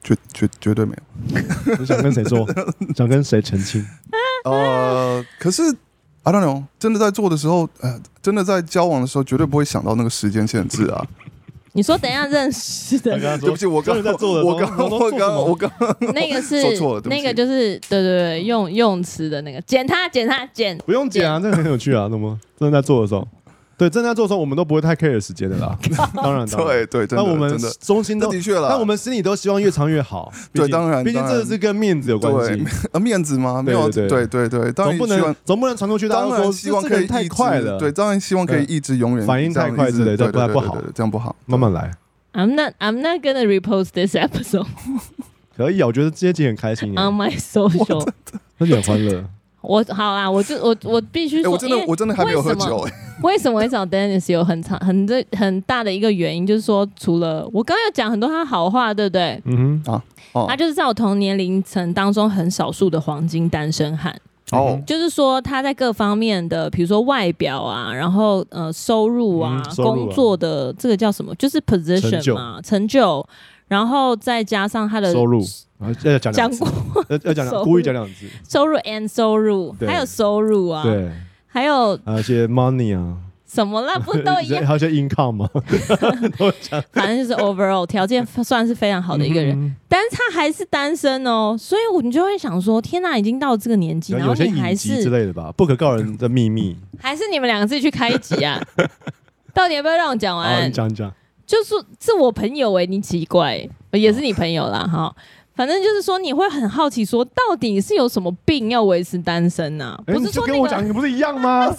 [0.02, 1.42] 绝绝绝对没有。
[1.78, 2.48] 你想跟谁说？
[2.96, 3.86] 想跟谁澄清？
[4.46, 5.76] 呃，可是。
[6.24, 11.06] I don't know，真的在做的时候，呃，真的在交往的时候，绝对不会想到那个时间限制啊。
[11.76, 15.70] 你说等一下认识的， 对不起，我刚在做的，我刚我刚我刚
[16.14, 23.28] 那个是说错了那个就是对对对，用用词的那个，剪它剪它剪，不用剪啊，这个很有趣啊，那么真的在做的时候。
[23.84, 25.78] 对，正在做的时候，我们都不会太 care 时间的啦。
[26.16, 30.32] 当然，对对，那我们中心都的确了，但我们心里都希望越长越好。
[30.54, 32.64] 对，当然，毕竟这是跟面子有关系。
[32.94, 33.62] 呃，面子吗？
[33.62, 37.78] 没有，对对对，总不能总不能传出去，当然希望可以太快了。
[37.78, 41.92] 对，当然希望可以一直永远反应太快之类的，不不好，这样不好，慢慢来。
[42.32, 44.68] I'm not I'm not gonna repost this episode。
[45.58, 46.94] 可以啊，我觉得这集很开心。
[46.94, 48.08] On my social，
[48.60, 49.26] 那很欢乐。
[49.64, 52.86] 我好啦，我就我我必须说，我真的我真的还没有喝酒。
[53.24, 59.42] 为什么会找 Dennis 有很长很这很大的一个原因，就是说，除了我刚刚有讲很多他好话，对不对？
[59.46, 59.94] 嗯哼
[60.34, 64.14] 啊，他就是在我同年龄层当中很少数的黄金单身汉。
[64.52, 71.34] 哦，就是说他在各方面的，比如说外表啊，然后呃收入啊，工作的这个叫什么？
[71.36, 73.26] 就是 position 嘛，成就。
[73.68, 75.44] 然后再加上他的收入，
[76.04, 76.68] 要讲讲过，
[77.10, 81.12] 要要讲故意讲两次，收入 and 收入，还有收入啊，对，
[81.48, 83.18] 还有还有些 money 啊。
[83.46, 84.00] 什么啦？
[84.00, 84.66] 不都一样？
[84.66, 85.48] 还有些 income 吗？
[86.92, 98.60] 反正就是 overall 条件 算是非常好的一个人，嗯、但是他还是单身哦，所以我们就会想说，天哪，已经到这个年纪，然后你还是之类的吧，不可告人的秘密，还是你们两个自己去开一集啊？
[99.54, 100.68] 到底要不要让我讲完？
[100.68, 101.14] 你讲讲，
[101.54, 105.16] 就是是我朋友哎、欸，你奇怪，也是你朋友啦哈。
[105.54, 110.02] 反正就是说，你会很好奇，说到底是有什么病要维持单身呢、啊？
[110.08, 111.68] 不是说、那个、跟我讲，你不是一样吗？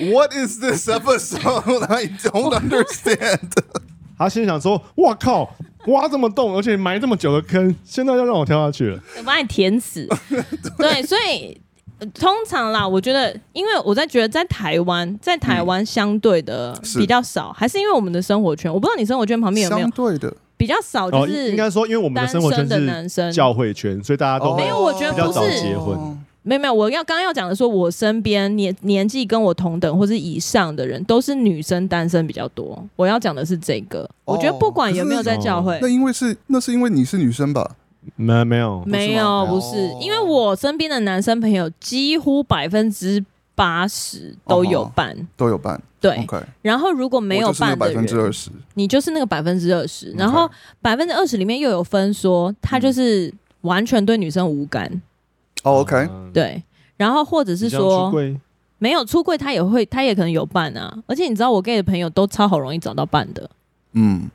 [0.00, 1.84] What is this episode?
[1.92, 3.50] I don't understand.
[4.16, 5.54] 他心想说：“我靠，
[5.88, 10.08] 挖这么洞，而且埋这么久的坑，现在要让我跳下去了，我把你填死。”
[10.78, 11.60] 对，所以。
[12.14, 24.80] 通常啦，我觉得，因为我在觉得，在台湾，在台湾相对的比较少，嗯、还是因为我们的生活圈，我不知道你生活圈旁边有没有相对的比较少，就是应该说，因为我们的生活圈是男生教会圈，所以大家都没有。
[24.80, 25.96] 我觉得不是结婚，
[26.42, 26.74] 没有没有。
[26.74, 32.84] 我要刚刚要讲的说，我身边年年纪跟我同等或是以上的人，都是女生单身比较多。
[32.96, 37.76] 我要讲的是这个，我觉得不管有没有在教会，那因为是那是因为你是女生吧。
[38.16, 43.24] 没没有没有不是，因为我身边的男生朋友几乎百分之
[43.54, 45.80] 八十都有伴，都有伴。
[46.00, 46.26] 对，
[46.62, 50.10] 然后如果没有伴的人，百分之二十，你就是那个百分之二十。
[50.18, 50.50] 然后
[50.80, 55.00] 百分之二十里面又有分说，他就是完全对女生无感。
[55.62, 56.60] 哦，OK，对。
[56.96, 58.12] 然后或者是说
[58.78, 60.92] 没有出柜，他也会，他也可能有伴啊。
[61.06, 63.48] 而且你知道，我 gay 的朋友都超好容易找到伴的。
[63.92, 64.28] 嗯。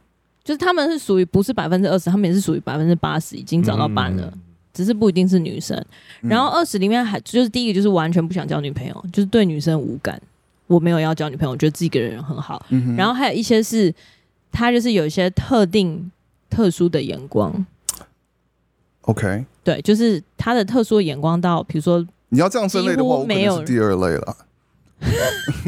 [0.48, 4.42] 就是他们是属于不是百分之二十，他们也是属于百分之八十，已经找到伴了，嗯、
[4.74, 5.78] 只是不一定是女生。
[6.22, 10.18] 嗯、然后二十里面还就是第一个就是完全不想交女朋友，就是对女生无感。
[10.68, 12.66] 我没有要交女朋友，我觉得自己一个人很好。
[12.70, 13.94] 嗯、然后还有一些是
[14.50, 16.10] 他就是有一些特定
[16.50, 17.66] 特殊的眼光。
[19.02, 24.38] OK，对，就是他的特殊的眼光到，比如说你要这样分类的话，我可能是第二类了。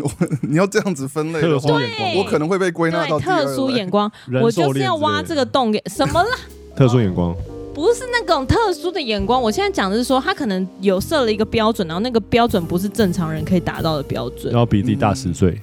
[0.41, 1.69] 你要这样子分类的话，
[2.17, 4.11] 我可能会被归纳到特殊眼光。
[4.41, 6.30] 我就是要挖这个洞给什么了？
[6.75, 7.36] 特殊眼光
[7.73, 9.41] 不是那种特殊的眼光。
[9.41, 14.51] 我现在讲的是说，他可能有设了一个标准，然后那个标准不是正常人可以达到的标准。
[14.51, 15.61] 然后比自己大十岁，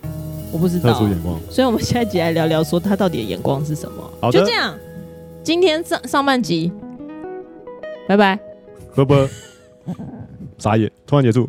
[0.52, 1.38] 我不知道特殊眼光。
[1.50, 4.10] 所以我们下一集来聊聊，说他到底的眼光是什么？
[4.20, 4.74] 好就这样，
[5.42, 6.70] 今天上上半集，
[8.06, 8.38] 拜拜，
[8.94, 9.28] 拜拜，
[10.58, 11.48] 傻眼，突然结束。